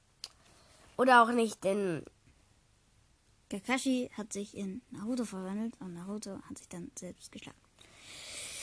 Oder 0.97 1.21
auch 1.21 1.29
nicht, 1.31 1.63
denn 1.63 2.03
Kakashi 3.51 4.09
hat 4.17 4.33
sich 4.33 4.57
in 4.57 4.81
Naruto 4.89 5.25
verwandelt 5.25 5.75
und 5.79 5.93
Naruto 5.93 6.39
hat 6.49 6.57
sich 6.57 6.69
dann 6.69 6.89
selbst 6.95 7.31
geschlagen. 7.31 7.68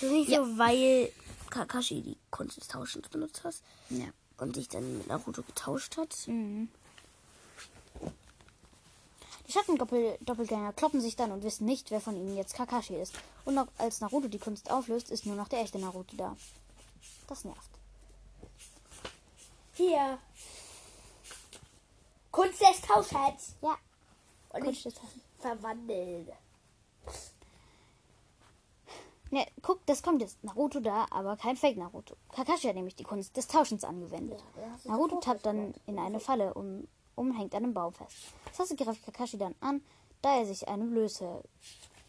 Das 0.00 0.02
ist 0.02 0.12
nicht 0.12 0.30
so, 0.30 0.58
weil 0.58 1.12
Kakashi 1.50 2.02
die 2.02 2.16
Kunst 2.30 2.56
des 2.58 2.68
Tauschens 2.68 3.08
benutzt 3.08 3.44
hat 3.44 3.54
Ja. 3.90 4.06
und 4.38 4.54
sich 4.54 4.68
dann 4.68 4.98
mit 4.98 5.06
Naruto 5.06 5.42
getauscht 5.42 5.96
hat. 5.96 6.14
Mhm. 6.26 6.68
Die 9.46 9.52
Schattendoppelgänger 9.52 10.72
kloppen 10.72 11.00
sich 11.00 11.14
dann 11.14 11.30
und 11.30 11.44
wissen 11.44 11.66
nicht, 11.66 11.90
wer 11.92 12.00
von 12.00 12.16
ihnen 12.16 12.36
jetzt 12.36 12.54
Kakashi 12.54 12.96
ist. 12.96 13.14
Und 13.44 13.56
als 13.78 14.00
Naruto 14.00 14.26
die 14.26 14.40
Kunst 14.40 14.70
auflöst, 14.70 15.08
ist 15.10 15.24
nur 15.24 15.36
noch 15.36 15.46
der 15.48 15.60
echte 15.60 15.78
Naruto 15.78 16.16
da. 16.16 16.36
Das 17.28 17.44
nervt. 17.44 17.70
Hier. 19.74 20.18
Kunst 22.32 22.60
des 22.60 22.80
Tauschens. 22.82 23.54
Ja. 23.62 23.76
Und 24.50 24.64
Kunst 24.64 24.84
des 24.84 24.94
Tauschens. 24.94 25.22
verwandeln. 25.38 26.28
Ne, 29.30 29.44
guck, 29.62 29.84
das 29.86 30.02
kommt 30.02 30.22
jetzt. 30.22 30.42
Naruto 30.44 30.80
da, 30.80 31.06
aber 31.10 31.36
kein 31.36 31.56
Fake 31.56 31.76
Naruto. 31.76 32.14
Kakashi 32.32 32.68
hat 32.68 32.76
nämlich 32.76 32.94
die 32.94 33.04
Kunst 33.04 33.36
des 33.36 33.48
Tauschens 33.48 33.82
angewendet. 33.82 34.44
Ja, 34.56 34.90
Naruto 34.92 35.16
tappt 35.16 35.44
dann 35.44 35.74
in 35.86 35.98
eine 35.98 36.20
Falle 36.20 36.54
und 36.54 36.88
hängt 37.36 37.54
an 37.54 37.64
einem 37.64 37.74
Baum 37.74 37.92
fest. 37.92 38.14
Sasuke 38.52 38.84
greift 38.84 39.04
Kakashi 39.04 39.36
dann 39.36 39.54
an, 39.60 39.82
da 40.22 40.36
er 40.38 40.46
sich 40.46 40.68
eine 40.68 40.84
Blöße 40.84 41.42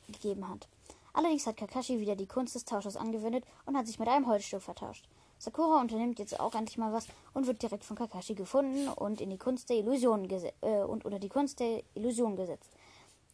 gegeben 0.07 0.47
hat. 0.47 0.67
Allerdings 1.13 1.47
hat 1.47 1.57
Kakashi 1.57 1.99
wieder 1.99 2.15
die 2.15 2.27
Kunst 2.27 2.53
des 2.53 2.65
Tauschers 2.65 2.95
angewendet 2.95 3.43
und 3.65 3.75
hat 3.75 3.87
sich 3.87 3.97
mit 3.97 4.07
einem 4.07 4.27
Holzstück 4.27 4.61
vertauscht. 4.61 5.07
Sakura 5.39 5.81
unternimmt 5.81 6.19
jetzt 6.19 6.39
auch 6.39 6.55
endlich 6.55 6.77
mal 6.77 6.93
was 6.93 7.07
und 7.33 7.47
wird 7.47 7.61
direkt 7.61 7.83
von 7.83 7.97
Kakashi 7.97 8.35
gefunden 8.35 8.87
und 8.89 9.21
in 9.21 9.29
die 9.29 9.37
Kunst 9.37 9.69
der 9.69 9.77
Illusion 9.77 10.27
äh, 10.61 10.83
und 10.83 11.05
unter 11.05 11.19
die 11.19 11.29
Kunst 11.29 11.59
der 11.59 11.83
Illusion 11.95 12.35
gesetzt. 12.35 12.71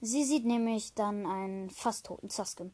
Sie 0.01 0.23
sieht 0.23 0.45
nämlich 0.45 0.93
dann 0.93 1.25
einen 1.25 1.69
fast 1.69 2.05
toten 2.05 2.29
Sasuke. 2.29 2.71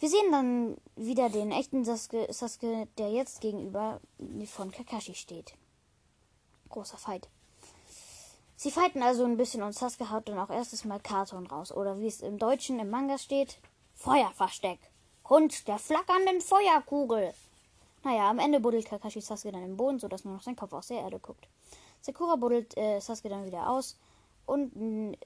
Wir 0.00 0.08
sehen 0.08 0.30
dann 0.30 0.76
wieder 0.94 1.28
den 1.28 1.50
echten 1.50 1.84
Sasuke, 1.84 2.32
Sasuke, 2.32 2.86
der 2.98 3.10
jetzt 3.10 3.40
gegenüber 3.40 4.00
von 4.46 4.70
Kakashi 4.70 5.14
steht. 5.14 5.54
Großer 6.68 6.98
Fight. 6.98 7.28
Sie 8.54 8.70
fighten 8.70 9.02
also 9.02 9.24
ein 9.24 9.36
bisschen 9.36 9.62
und 9.62 9.74
Sasuke 9.74 10.10
haut 10.10 10.28
dann 10.28 10.38
auch 10.38 10.50
erstes 10.50 10.84
Mal 10.84 11.00
Karton 11.00 11.46
raus. 11.46 11.72
Oder 11.72 11.98
wie 11.98 12.06
es 12.06 12.20
im 12.20 12.38
Deutschen 12.38 12.78
im 12.78 12.90
Manga 12.90 13.18
steht, 13.18 13.58
Feuerversteck. 13.94 14.78
Kunst 15.24 15.66
der 15.66 15.78
flackernden 15.78 16.40
Feuerkugel. 16.40 17.34
Naja, 18.04 18.30
am 18.30 18.38
Ende 18.38 18.60
buddelt 18.60 18.86
Kakashi 18.86 19.20
Sasuke 19.20 19.50
dann 19.50 19.64
im 19.64 19.76
Boden, 19.76 19.98
sodass 19.98 20.24
nur 20.24 20.34
noch 20.34 20.42
sein 20.42 20.54
Kopf 20.54 20.72
aus 20.72 20.88
der 20.88 21.00
Erde 21.00 21.18
guckt. 21.18 21.48
Sakura 22.02 22.36
buddelt 22.36 22.76
äh, 22.76 23.00
Sasuke 23.00 23.28
dann 23.30 23.46
wieder 23.46 23.68
aus 23.68 23.98
und, 24.46 25.16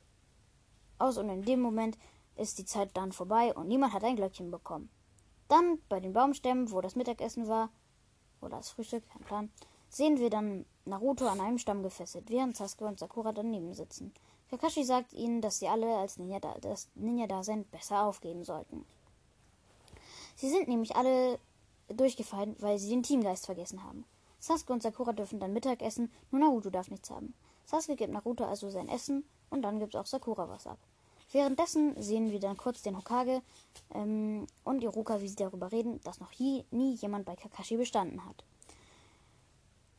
aus 0.98 1.18
und 1.18 1.28
in 1.28 1.44
dem 1.44 1.60
Moment 1.60 1.98
ist 2.36 2.58
die 2.58 2.64
Zeit 2.64 2.90
dann 2.94 3.12
vorbei 3.12 3.54
und 3.54 3.68
niemand 3.68 3.92
hat 3.92 4.04
ein 4.04 4.16
Glöckchen 4.16 4.50
bekommen. 4.50 4.90
Dann 5.48 5.78
bei 5.88 6.00
den 6.00 6.12
Baumstämmen, 6.12 6.70
wo 6.70 6.80
das 6.80 6.96
Mittagessen 6.96 7.48
war, 7.48 7.70
oder 8.40 8.56
das 8.56 8.70
Frühstück, 8.70 9.08
kein 9.08 9.22
Plan, 9.22 9.50
sehen 9.88 10.18
wir 10.18 10.30
dann 10.30 10.64
Naruto 10.84 11.26
an 11.26 11.40
einem 11.40 11.58
Stamm 11.58 11.82
gefesselt, 11.82 12.30
während 12.30 12.56
Sasuke 12.56 12.86
und 12.86 12.98
Sakura 12.98 13.32
daneben 13.32 13.74
sitzen. 13.74 14.12
Kakashi 14.50 14.84
sagt 14.84 15.12
ihnen, 15.12 15.40
dass 15.40 15.58
sie 15.58 15.68
alle 15.68 15.96
als 15.96 16.18
Ninja 16.18 16.40
da, 16.40 16.54
das 16.60 16.88
Ninja-Dasein 16.94 17.64
besser 17.66 18.04
aufgeben 18.04 18.44
sollten. 18.44 18.84
Sie 20.34 20.50
sind 20.50 20.68
nämlich 20.68 20.96
alle 20.96 21.38
durchgefallen, 21.88 22.56
weil 22.58 22.78
sie 22.78 22.90
den 22.90 23.02
Teamgeist 23.02 23.46
vergessen 23.46 23.84
haben. 23.84 24.04
Sasuke 24.38 24.72
und 24.72 24.82
Sakura 24.82 25.12
dürfen 25.12 25.38
dann 25.38 25.52
Mittag 25.52 25.82
essen, 25.82 26.10
nur 26.30 26.40
Naruto 26.40 26.70
darf 26.70 26.90
nichts 26.90 27.10
haben. 27.10 27.34
Sasuke 27.64 27.96
gibt 27.96 28.12
Naruto 28.12 28.44
also 28.44 28.70
sein 28.70 28.88
Essen 28.88 29.24
und 29.50 29.62
dann 29.62 29.78
gibt 29.78 29.94
auch 29.96 30.06
Sakura 30.06 30.48
was 30.48 30.66
ab. 30.66 30.78
Währenddessen 31.32 32.00
sehen 32.00 32.30
wir 32.30 32.40
dann 32.40 32.58
kurz 32.58 32.82
den 32.82 32.96
Hokage 32.96 33.42
ähm, 33.94 34.46
und 34.64 34.82
Iruka, 34.82 35.20
wie 35.22 35.28
sie 35.28 35.36
darüber 35.36 35.72
reden, 35.72 36.00
dass 36.04 36.20
noch 36.20 36.38
nie, 36.38 36.64
nie 36.70 36.94
jemand 36.94 37.24
bei 37.24 37.36
Kakashi 37.36 37.76
bestanden 37.76 38.24
hat. 38.26 38.44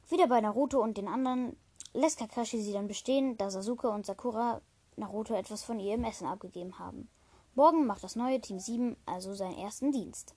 Wieder 0.10 0.28
bei 0.28 0.42
Naruto 0.42 0.82
und 0.82 0.98
den 0.98 1.08
anderen 1.08 1.58
lässt 1.94 2.20
Kakashi 2.20 2.62
sie 2.62 2.74
dann 2.74 2.88
bestehen, 2.88 3.36
da 3.38 3.50
Sasuke 3.50 3.90
und 3.90 4.06
Sakura 4.06 4.62
Naruto 4.96 5.34
etwas 5.34 5.64
von 5.64 5.80
ihrem 5.80 6.04
Essen 6.04 6.28
abgegeben 6.28 6.78
haben. 6.78 7.10
Morgen 7.56 7.88
macht 7.88 8.04
das 8.04 8.16
neue 8.16 8.40
Team 8.40 8.60
7 8.60 8.96
also 9.08 9.34
seinen 9.34 9.58
ersten 9.58 9.92
Dienst. 9.92 10.36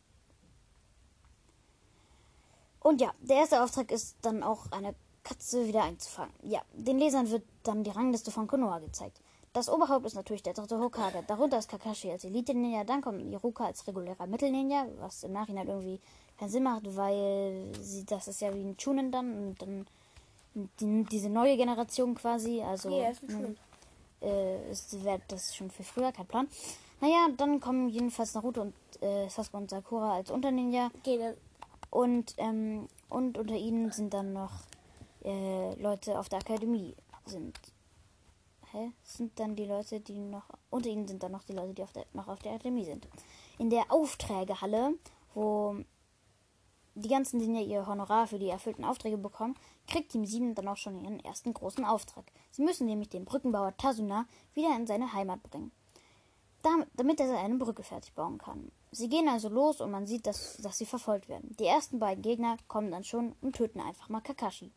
Und 2.80 3.00
ja, 3.02 3.12
der 3.20 3.36
erste 3.36 3.62
Auftrag 3.62 3.90
ist 3.90 4.16
dann 4.22 4.42
auch 4.42 4.70
eine 4.70 4.94
Katze 5.24 5.66
wieder 5.66 5.82
einzufangen. 5.82 6.32
Ja, 6.42 6.62
den 6.72 6.98
Lesern 6.98 7.30
wird 7.30 7.42
dann 7.64 7.84
die 7.84 7.90
Rangliste 7.90 8.30
von 8.30 8.46
Konoha 8.46 8.78
gezeigt. 8.78 9.20
Das 9.56 9.70
Oberhaupt 9.70 10.04
ist 10.04 10.12
natürlich 10.12 10.42
der 10.42 10.52
dritte 10.52 10.78
Hokage. 10.78 11.24
Darunter 11.26 11.56
ist 11.56 11.70
Kakashi 11.70 12.10
als 12.10 12.24
Elite-Ninja, 12.24 12.84
dann 12.84 13.00
kommt 13.00 13.22
Iruka 13.32 13.64
als 13.64 13.86
regulärer 13.86 14.26
Mittel-Ninja, 14.26 14.84
was 14.98 15.24
im 15.24 15.32
Nachhinein 15.32 15.66
irgendwie 15.66 15.98
keinen 16.38 16.50
Sinn 16.50 16.64
macht, 16.64 16.94
weil 16.94 17.72
sie, 17.80 18.04
das 18.04 18.28
ist 18.28 18.42
ja 18.42 18.54
wie 18.54 18.60
ein 18.60 18.76
Chunin 18.76 19.10
dann 19.10 19.32
und 19.32 19.62
dann 19.62 19.86
die, 20.54 21.04
diese 21.04 21.30
neue 21.30 21.56
Generation 21.56 22.14
quasi, 22.14 22.60
also 22.60 22.90
Ja, 22.90 23.08
ist 23.08 23.22
ein 23.22 23.28
Chunin. 23.28 23.56
äh, 24.20 24.70
ist, 24.70 24.94
das 25.28 25.56
schon 25.56 25.70
viel 25.70 25.86
früher, 25.86 26.12
kein 26.12 26.26
Plan. 26.26 26.48
Naja, 27.00 27.28
dann 27.34 27.58
kommen 27.58 27.88
jedenfalls 27.88 28.34
Naruto 28.34 28.60
und 28.60 28.74
äh, 29.00 29.26
Sasuke 29.30 29.56
und 29.56 29.70
Sakura 29.70 30.16
als 30.16 30.30
Unterninja 30.30 30.90
dann 31.02 31.34
und, 31.88 32.34
ähm, 32.36 32.88
und 33.08 33.38
unter 33.38 33.54
ihnen 33.54 33.90
sind 33.90 34.12
dann 34.12 34.34
noch 34.34 34.52
äh, 35.24 35.74
Leute 35.80 36.18
auf 36.18 36.28
der 36.28 36.40
Akademie 36.40 36.94
sind. 37.24 37.58
Hä? 38.76 38.92
Sind 39.02 39.40
dann 39.40 39.56
die 39.56 39.64
Leute, 39.64 40.00
die 40.00 40.18
noch. 40.18 40.50
Unter 40.68 40.90
ihnen 40.90 41.08
sind 41.08 41.22
dann 41.22 41.32
noch 41.32 41.44
die 41.44 41.54
Leute, 41.54 41.72
die 41.72 41.82
auf 41.82 41.92
der, 41.92 42.04
noch 42.12 42.28
auf 42.28 42.40
der 42.40 42.52
Akademie 42.52 42.84
sind. 42.84 43.08
In 43.56 43.70
der 43.70 43.90
Aufträgehalle, 43.90 44.98
wo 45.32 45.76
die 46.94 47.08
ganzen 47.08 47.38
Dinge 47.38 47.62
ihr 47.62 47.86
Honorar 47.86 48.26
für 48.26 48.38
die 48.38 48.50
erfüllten 48.50 48.84
Aufträge 48.84 49.16
bekommen, 49.16 49.54
kriegt 49.86 50.12
Team 50.12 50.26
7 50.26 50.54
dann 50.54 50.68
auch 50.68 50.76
schon 50.76 51.00
ihren 51.00 51.20
ersten 51.20 51.54
großen 51.54 51.86
Auftrag. 51.86 52.26
Sie 52.50 52.62
müssen 52.62 52.86
nämlich 52.86 53.08
den 53.08 53.24
Brückenbauer 53.24 53.74
Tasuna 53.78 54.26
wieder 54.52 54.76
in 54.76 54.86
seine 54.86 55.10
Heimat 55.14 55.42
bringen. 55.42 55.72
Dam- 56.62 56.84
damit 56.96 57.18
er 57.20 57.38
eine 57.38 57.56
Brücke 57.56 57.82
fertig 57.82 58.12
bauen 58.12 58.36
kann. 58.36 58.70
Sie 58.90 59.08
gehen 59.08 59.28
also 59.28 59.48
los 59.48 59.80
und 59.80 59.90
man 59.90 60.06
sieht, 60.06 60.26
dass, 60.26 60.58
dass 60.58 60.76
sie 60.76 60.86
verfolgt 60.86 61.30
werden. 61.30 61.56
Die 61.58 61.66
ersten 61.66 61.98
beiden 61.98 62.20
Gegner 62.20 62.58
kommen 62.68 62.90
dann 62.90 63.04
schon 63.04 63.34
und 63.40 63.56
töten 63.56 63.80
einfach 63.80 64.10
mal 64.10 64.20
Kakashi. 64.20 64.70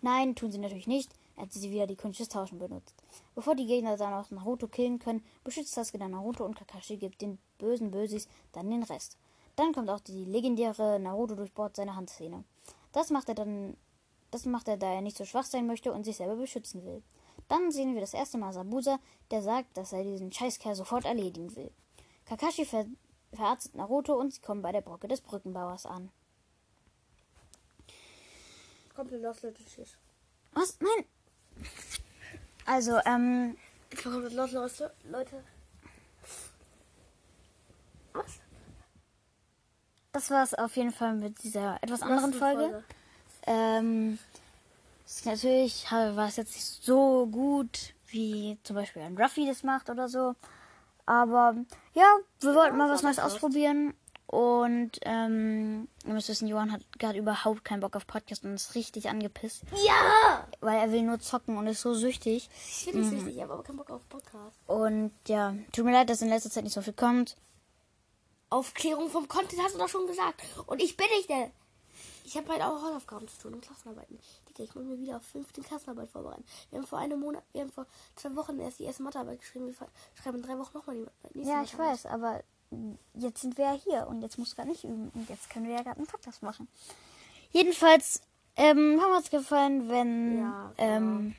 Nein, 0.00 0.34
tun 0.34 0.50
sie 0.50 0.58
natürlich 0.58 0.88
nicht. 0.88 1.12
Er 1.38 1.42
hat 1.42 1.52
sie 1.52 1.70
wieder 1.70 1.86
die 1.86 1.94
Kunst 1.94 2.18
des 2.18 2.28
Tauschen 2.28 2.58
benutzt. 2.58 2.96
Bevor 3.36 3.54
die 3.54 3.66
Gegner 3.66 3.96
dann 3.96 4.12
auch 4.12 4.28
Naruto 4.32 4.66
killen 4.66 4.98
können, 4.98 5.24
beschützt 5.44 5.72
Sasuke 5.72 5.96
dann 5.96 6.10
Naruto 6.10 6.44
und 6.44 6.56
Kakashi 6.56 6.96
gibt 6.96 7.22
den 7.22 7.38
bösen 7.58 7.92
Bösis 7.92 8.26
dann 8.50 8.68
den 8.68 8.82
Rest. 8.82 9.16
Dann 9.54 9.72
kommt 9.72 9.88
auch 9.88 10.00
die 10.00 10.24
legendäre 10.24 10.98
Naruto 10.98 11.36
durchbohrt 11.36 11.76
seine 11.76 11.94
Handszene. 11.94 12.42
Das 12.90 13.10
macht 13.10 13.28
er 13.28 13.36
dann, 13.36 13.76
das 14.32 14.46
macht 14.46 14.66
er, 14.66 14.78
da 14.78 14.92
er 14.92 15.00
nicht 15.00 15.16
so 15.16 15.24
schwach 15.24 15.44
sein 15.44 15.68
möchte 15.68 15.92
und 15.92 16.02
sich 16.02 16.16
selber 16.16 16.34
beschützen 16.34 16.84
will. 16.84 17.04
Dann 17.46 17.70
sehen 17.70 17.94
wir 17.94 18.00
das 18.00 18.14
erste 18.14 18.36
Mal 18.36 18.52
Sabusa, 18.52 18.98
der 19.30 19.40
sagt, 19.40 19.76
dass 19.76 19.92
er 19.92 20.02
diesen 20.02 20.32
Scheißkerl 20.32 20.74
sofort 20.74 21.04
erledigen 21.04 21.54
will. 21.54 21.70
Kakashi 22.24 22.64
ver 22.64 22.84
verarztet 23.32 23.76
Naruto 23.76 24.18
und 24.18 24.34
sie 24.34 24.40
kommen 24.40 24.62
bei 24.62 24.72
der 24.72 24.80
Brücke 24.80 25.06
des 25.06 25.20
Brückenbauers 25.20 25.86
an. 25.86 26.10
komplett 28.98 29.22
lost, 29.22 29.42
Leute. 29.44 29.62
Was? 30.54 30.76
Nein. 30.80 31.04
Also, 32.66 32.98
ähm, 33.06 33.56
Ich 33.90 34.04
war 34.04 34.12
komplett 34.12 34.34
lost, 34.34 34.52
Leute. 34.52 34.92
Leute. 35.10 35.42
Was? 38.12 38.40
das 40.18 40.30
war's 40.30 40.54
auf 40.54 40.76
jeden 40.76 40.92
Fall 40.92 41.14
mit 41.14 41.42
dieser 41.44 41.78
etwas 41.80 42.02
anderen 42.02 42.32
Folge. 42.32 42.82
Ähm, 43.46 44.18
es 45.06 45.16
ist 45.18 45.26
natürlich 45.26 45.90
war 45.90 46.26
es 46.26 46.36
jetzt 46.36 46.54
nicht 46.54 46.66
so 46.66 47.26
gut, 47.26 47.94
wie 48.08 48.58
zum 48.64 48.76
Beispiel 48.76 49.02
ein 49.02 49.16
Ruffy 49.16 49.46
das 49.46 49.62
macht 49.62 49.90
oder 49.90 50.08
so. 50.08 50.34
Aber 51.06 51.54
ja, 51.94 52.16
wir 52.40 52.54
wollten 52.54 52.76
mal 52.76 52.90
was 52.90 53.02
Neues 53.02 53.18
ausprobieren. 53.18 53.94
Und 54.30 54.92
ähm, 55.02 55.88
ihr 56.04 56.12
müsst 56.12 56.28
wissen, 56.28 56.48
Johann 56.48 56.70
hat 56.70 56.82
gerade 56.98 57.18
überhaupt 57.18 57.64
keinen 57.64 57.80
Bock 57.80 57.96
auf 57.96 58.06
Podcast 58.06 58.44
und 58.44 58.52
ist 58.52 58.74
richtig 58.74 59.08
angepisst, 59.08 59.62
Ja! 59.86 60.46
weil 60.60 60.78
er 60.78 60.92
will 60.92 61.00
nur 61.02 61.18
zocken 61.18 61.56
und 61.56 61.66
ist 61.66 61.80
so 61.80 61.94
süchtig. 61.94 62.50
Ich 62.66 62.84
finde 62.84 63.00
es 63.06 63.10
wichtig, 63.10 63.36
ich 63.36 63.42
habe 63.42 63.54
aber 63.54 63.62
keinen 63.62 63.78
Bock 63.78 63.88
auf 63.90 64.06
Podcast. 64.06 64.58
Und 64.66 65.12
ja, 65.28 65.54
tut 65.72 65.86
mir 65.86 65.92
leid, 65.92 66.10
dass 66.10 66.20
in 66.20 66.28
letzter 66.28 66.50
Zeit 66.50 66.64
nicht 66.64 66.74
so 66.74 66.82
viel 66.82 66.92
kommt. 66.92 67.36
Aufklärung 68.50 69.08
vom 69.08 69.28
Content 69.28 69.62
hast 69.62 69.74
du 69.74 69.78
doch 69.78 69.88
schon 69.88 70.06
gesagt. 70.06 70.42
Und 70.66 70.82
ich 70.82 70.96
bin 70.98 71.06
nicht 71.16 71.30
der. 71.30 71.50
Ich 72.24 72.36
habe 72.36 72.48
halt 72.50 72.60
auch 72.60 72.82
Hausaufgaben 72.82 73.26
zu 73.28 73.38
tun 73.38 73.54
und 73.54 73.62
Klassenarbeiten. 73.62 74.18
Digga, 74.50 74.62
ich 74.64 74.74
muss 74.74 74.84
mir 74.84 74.98
wieder 74.98 75.16
auf 75.16 75.22
15 75.22 75.64
Klassenarbeit 75.64 76.10
vorbereiten. 76.10 76.44
Wir 76.68 76.78
haben 76.80 76.86
vor 76.86 76.98
einem 76.98 77.20
Monat, 77.20 77.42
wir 77.52 77.62
haben 77.62 77.72
vor 77.72 77.86
zwei 78.16 78.36
Wochen 78.36 78.58
erst 78.60 78.78
die 78.78 78.84
erste 78.84 79.02
Mathearbeit 79.02 79.40
geschrieben. 79.40 79.66
Wir 79.66 79.74
schreiben 80.22 80.36
in 80.36 80.42
drei 80.42 80.58
Wochen 80.58 80.76
nochmal 80.76 80.96
die 80.96 81.38
nächste 81.38 81.50
Ja, 81.54 81.62
ich 81.62 81.78
weiß, 81.78 82.04
aber 82.04 82.42
jetzt 83.14 83.40
sind 83.40 83.58
wir 83.58 83.64
ja 83.64 83.72
hier 83.72 84.06
und 84.08 84.22
jetzt 84.22 84.38
du 84.38 84.44
gerade 84.44 84.68
nicht 84.68 84.84
üben. 84.84 85.10
Und 85.14 85.28
jetzt 85.28 85.50
können 85.50 85.66
wir 85.66 85.74
ja 85.74 85.82
gerade 85.82 85.98
einen 85.98 86.06
Podcast 86.06 86.42
machen. 86.42 86.68
Jedenfalls 87.50 88.22
ähm, 88.56 89.00
haben 89.00 89.10
wir 89.10 89.16
uns 89.16 89.30
gefallen, 89.30 89.88
wenn, 89.88 90.38
Ja, 90.38 90.72
ähm, 90.78 91.34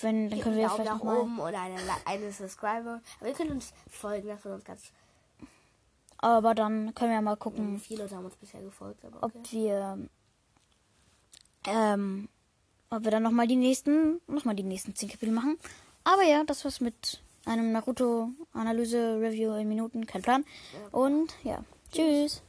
wenn, 0.00 0.30
dann 0.30 0.40
können 0.40 0.56
wir 0.56 0.68
vielleicht 0.70 0.90
nach 0.90 1.00
oben 1.00 1.38
oder 1.38 1.60
eine, 1.60 1.78
eine 2.04 2.32
Subscriber. 2.32 3.00
Aber 3.20 3.28
ihr 3.28 3.34
könnt 3.34 3.50
uns 3.50 3.72
folgen, 3.88 4.28
das 4.28 4.44
wird 4.44 4.54
uns 4.54 4.64
ganz 4.64 4.92
Aber 6.18 6.54
dann 6.54 6.94
können 6.94 7.12
wir 7.12 7.20
mal 7.20 7.36
gucken, 7.36 7.78
viele 7.78 8.02
Leute 8.02 8.16
haben 8.16 8.24
uns 8.24 8.36
bisher 8.36 8.62
gefolgt. 8.62 9.04
Aber 9.04 9.22
ob 9.22 9.34
okay. 9.34 9.42
wir, 9.52 10.08
ähm, 11.66 12.28
ob 12.90 13.04
wir 13.04 13.10
dann 13.10 13.22
nochmal 13.22 13.46
die 13.46 13.56
nächsten, 13.56 14.20
nochmal 14.26 14.56
die 14.56 14.62
nächsten 14.62 14.94
10 14.94 15.10
Kapitel 15.10 15.32
machen. 15.32 15.58
Aber 16.04 16.22
ja, 16.22 16.44
das 16.44 16.64
war's 16.64 16.80
mit 16.80 17.20
einem 17.46 17.72
Naruto-Analyse-Review 17.72 19.54
in 19.54 19.68
Minuten, 19.68 20.06
kein 20.06 20.22
Plan. 20.22 20.44
Und 20.92 21.34
ja, 21.42 21.60
tschüss. 21.92 22.42